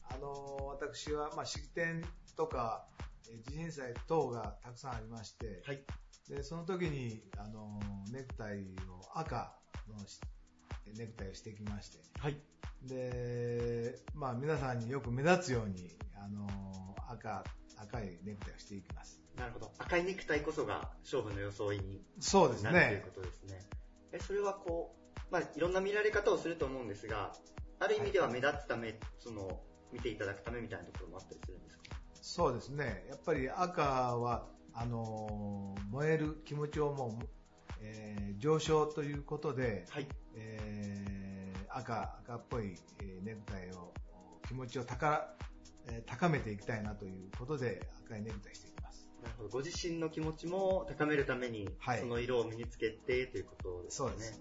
[0.09, 2.03] あのー私は、まあ、式典
[2.37, 2.87] とか、
[3.29, 5.63] えー地震災等がたくさんありまして、
[6.29, 9.53] でその時に、あのーネクタイを赤
[9.89, 10.21] のし
[10.97, 11.99] ネクタイをしてきまして、
[12.83, 17.45] で、まあ、皆さんによく目立つように、あのー赤、
[17.79, 19.21] 赤いネクタイをしていきます。
[19.37, 19.71] なるほど。
[19.79, 22.71] 赤いネクタイこそが勝負の装いにそうですね。
[22.73, 23.61] なるということですね。
[24.13, 24.95] えそれはこ
[25.31, 27.33] う、まあ、いろんな見られ方をすると思うんですが、
[27.81, 29.61] ある意味では目立つため、その
[29.93, 31.83] 見ていただくためみたいなところもあったりするんですか？
[32.29, 33.07] そうですね。
[33.09, 37.27] やっぱり赤は、あのー燃える気持ちをもう、
[37.81, 39.87] えー上昇ということで、
[40.35, 43.95] えー赤、赤っぽい、えーネクタイを、
[44.49, 45.33] 気持ちを高,、
[45.87, 49.09] えー高めていきたいなということで、赤いネクタイしていきます。
[49.23, 51.69] なるほどご自身の気持ちも高めるために、
[52.01, 54.09] その色を身につけてということですね。
[54.11, 54.41] そうです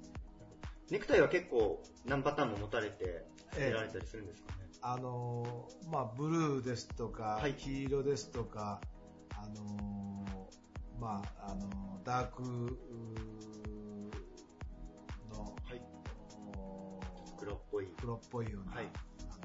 [0.90, 2.96] ネクタイは結構何パターンも持たれて、
[3.58, 4.65] ええ出られたりするんですかね。
[4.88, 8.80] あのーまあ、ブルーですとか、黄色ですとか、
[9.32, 12.56] あのーまあ、あのーダークうー
[15.34, 15.56] の、
[17.40, 17.88] 黒っぽい。
[18.00, 18.82] 黒っぽいような、あ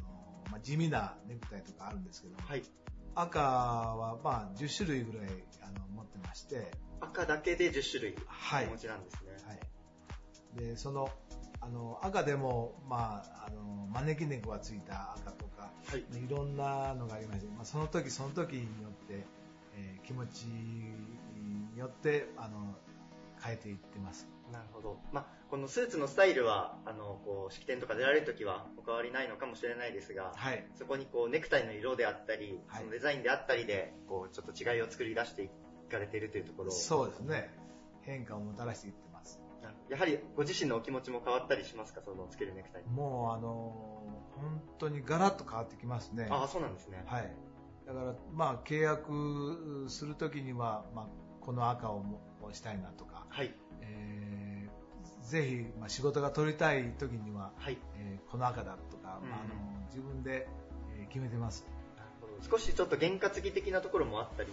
[0.03, 2.37] のーまあ、地味なネクタイとかあるんですけど、
[3.15, 5.29] 赤は、まあ、10種類ぐらい
[5.63, 6.71] あの持ってまして、
[7.01, 8.15] 赤だけで10種類。
[8.27, 8.67] はい。
[8.67, 9.31] お持ちなんですね。
[10.57, 11.09] でその
[11.61, 19.27] あの赤でも、まあ、あの招き猫がついた赤とか、い、ろんなのがありまして、まあ、その時その時によって、
[19.77, 22.75] えー気持ちによってあの
[23.43, 24.29] 変えていってます。
[24.53, 24.99] なるほど。
[25.13, 30.67] まあ、このスーツのスタイルは、あの、こう、式典とか出られるときはお変わりないのかもしれないですが、はい。
[30.75, 35.49] そこにこう、ネクタイの色であったり、そのデザインであったりで、こう、ちょっと違いを作り出してい
[35.91, 37.51] かれているというところそうですね。
[38.03, 39.10] 変化をもたらしていって。
[39.91, 42.85] やはりご自身のお気持ちも変わったりしますか、そのつけるネクタイ。
[42.85, 44.01] もう、あのー
[44.41, 46.27] 本当にガラッと変わってきますね。
[46.31, 47.03] ああ、そうなんですね。
[47.07, 47.31] はい。
[47.87, 51.07] だから、まあ、契約するときには、まあ、
[51.45, 52.21] この赤をも
[52.53, 53.53] したいなとか、はい。
[53.83, 57.77] えーぜひ、まあ、仕事が取りたいときには、はい。
[57.99, 60.49] えーこの赤だとか、まあ、あの自分で、
[60.97, 61.67] えー決めてます。
[62.49, 64.51] 少しちょっと験担ぎ的なところもあったり、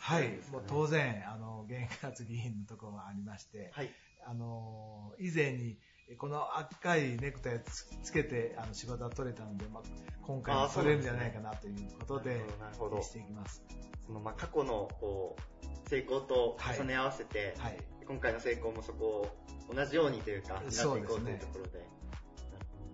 [0.00, 3.90] はい、もう当然、あの、原価議員のところがありまして、はい。
[4.26, 5.78] あの、以前に、
[6.18, 9.82] この赤いネクタイをつつけて、あの、仕事が取れたので、まあ、
[10.22, 13.00] 今回も取れるんじゃないかなということで、なるほど。
[13.02, 13.62] していきます。
[14.06, 17.78] その、まあ、過去の、こう、成功と重ね合わせて、はい。
[18.06, 21.78] 今回の成功もそこを同じようにというか、狙っていこうというところで。
[21.78, 22.92] なるほど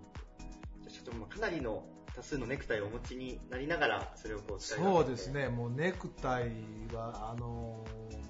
[0.83, 6.51] じゃあ社長もかなりの多数のネクタイをお持ちになりながら、それをこうそうですね、もうネクタイ
[6.93, 7.85] は、あの、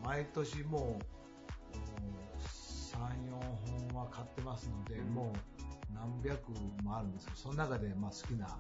[0.05, 1.18] 毎年もう、
[2.99, 6.51] 3、4本は買ってますので、もう何百
[6.83, 8.59] もあるんですけど、その中でまあ好きな、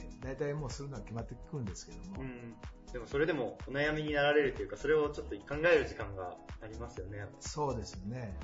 [0.00, 2.54] えー、大体もうするのは決まってくるんですけども、うん。
[2.92, 7.26] でもそれでもお悩みになられるというか、それをちょっと考える時間がありますよね。
[7.40, 8.36] そうですよね。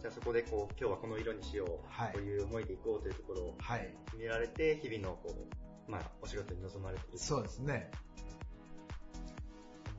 [0.00, 3.94] じゃあそこでこう、今日はこの色にしよう、という思いでいこうというところをはい。
[4.06, 5.34] 決められて、日々のこ
[5.88, 7.18] う、まあ、お仕事に臨まれている。
[7.18, 7.90] そうですね。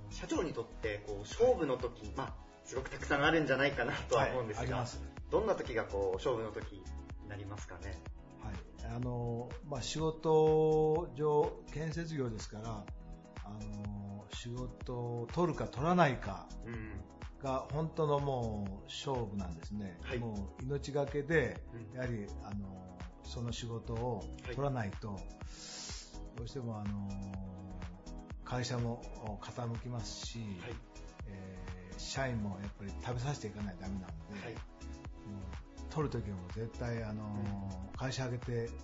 [0.10, 5.02] 社長にとって、こう、勝負の時、まあ、すごくたくさんあるんじゃないかなとは思うんですが、はいす
[5.32, 6.84] どんな時がこう、勝負の時に
[7.30, 8.02] なりますかね？
[8.44, 8.96] はい。
[8.96, 12.86] あの、まあ、仕事上、建設業ですから、
[13.44, 16.48] あの、仕事を取るか取らないか
[17.42, 20.00] が本当のもう勝負なんですね。
[20.20, 21.62] もう命がけで、
[21.94, 25.20] やはり、あの、その仕事を取らないと、
[26.36, 27.10] どうしてもあの、
[28.46, 29.02] 会社も
[29.42, 30.40] 傾きますし、
[31.28, 37.24] えー社員もやっぱり食べさせていかないとダメなので、もう取るときも絶対あの、
[37.96, 38.78] 会社挙げて、えー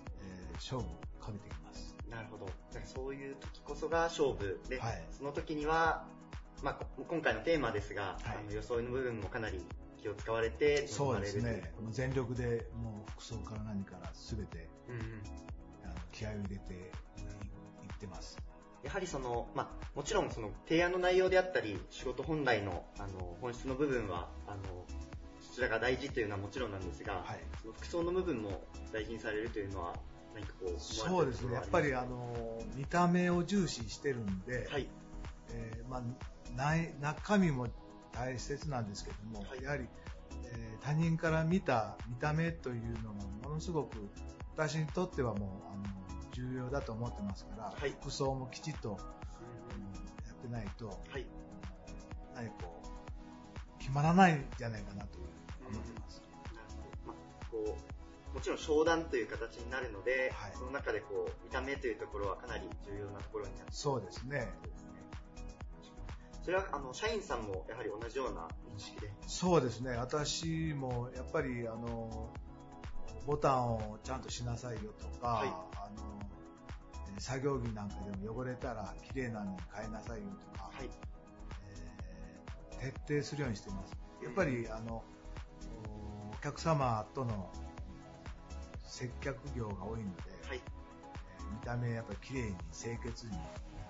[0.56, 0.86] 勝負
[1.20, 1.96] かけていきます。
[2.10, 2.46] なるほど。
[2.46, 4.80] だからそういう時こそが勝負で、
[5.12, 6.06] その時には、
[6.62, 9.66] まあ、こ今回のテーマですが、あの装いの部分もかなり
[10.02, 11.74] 気を使われて臨そうですね。
[11.92, 15.02] 全力でもう服装から何からすべて、うんうん
[15.84, 16.80] あの気合を入れていい
[17.94, 18.38] ってます。
[18.84, 24.86] やはりその、まあ、もちろんその提案の内容であったり、仕事本来のあの本質の部分は、あの、
[25.40, 27.26] そちらが大事というのはもちろんなんですが、
[27.62, 29.94] その服装の部分も大事にされるというのは、
[30.36, 31.42] 何かこうそうです。
[31.44, 31.54] ね。
[31.54, 34.68] やっぱりあの、見た目を重視してるんで、
[35.52, 36.04] えーまあ、
[36.56, 37.68] ない中身も
[38.12, 39.88] 大切なんですけども、やはり、
[40.46, 44.10] えー他人から見た見た目というのがものすごく
[44.56, 46.03] 私にとってはもうあの
[46.34, 51.00] 重要だと思ってますから、服装もきちっと、うんやってないと、
[52.36, 55.28] 何かこう決まらないんじゃないかなと思
[55.80, 56.22] ってます。
[57.50, 57.78] こ
[58.32, 64.52] う、もちろん商談という形になるので、その中でこう、見た目というところはかなり重要なところになってそうですね。
[66.42, 69.10] それは、あの、社員さんもやはり同じような認識で？
[69.28, 69.92] そうですね。
[69.92, 72.30] 私もやっぱりあの
[73.26, 75.40] ボタンをちゃんとしなさいよとか、
[75.76, 76.23] あのえー
[77.24, 80.90] 作業着なんかでも汚れたら綺麗なのに変えなさいよとか、えー
[83.08, 83.96] 徹底するようにしています。
[84.22, 85.02] やっぱりあの
[86.34, 87.50] お客様との
[88.84, 90.60] 接客業が多いので、えー
[91.50, 93.32] 見た目やっぱり綺麗に清潔に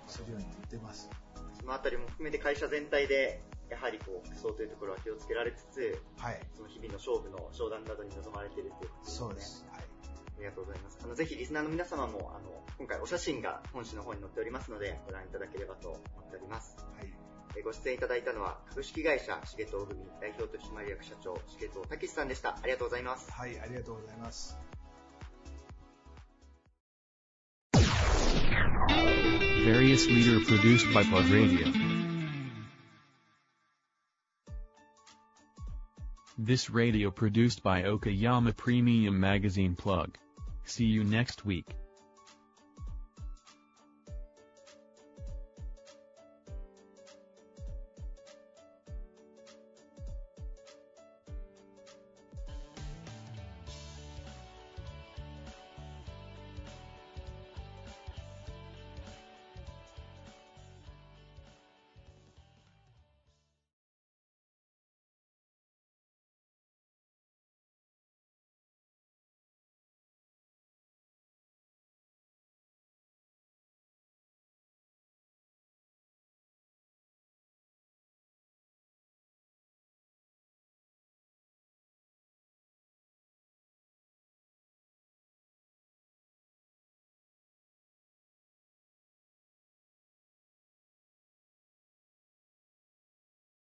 [0.06, 1.10] するように言ってます。
[1.58, 6.40] そのあたりも含めて会社全体で、やはりこう、服装というところは気をつけられつつ、はい。
[6.54, 9.16] その日々の勝負の商談などに臨まれているということですね。
[9.18, 9.66] そうです。
[10.36, 10.44] はい。
[10.44, 10.98] ありがとうございます。
[11.02, 16.76] あの、ぜひリスナーの皆様も、あの、今回お写真が本誌の方に載っておりますので、ご覧いただければと思っております。
[16.96, 17.12] はい。
[17.56, 22.56] えご出演いただいたのは、株式会社重藤組代表取締役社長、重藤武さんでした。
[22.56, 23.30] ありがとうございます。
[23.30, 24.58] はい、ありがとうございます。
[29.64, 31.72] Various leader produced by Plug Radio.
[36.36, 40.18] This radio produced by Okayama Premium Magazine Plug.
[40.64, 41.66] See you next week.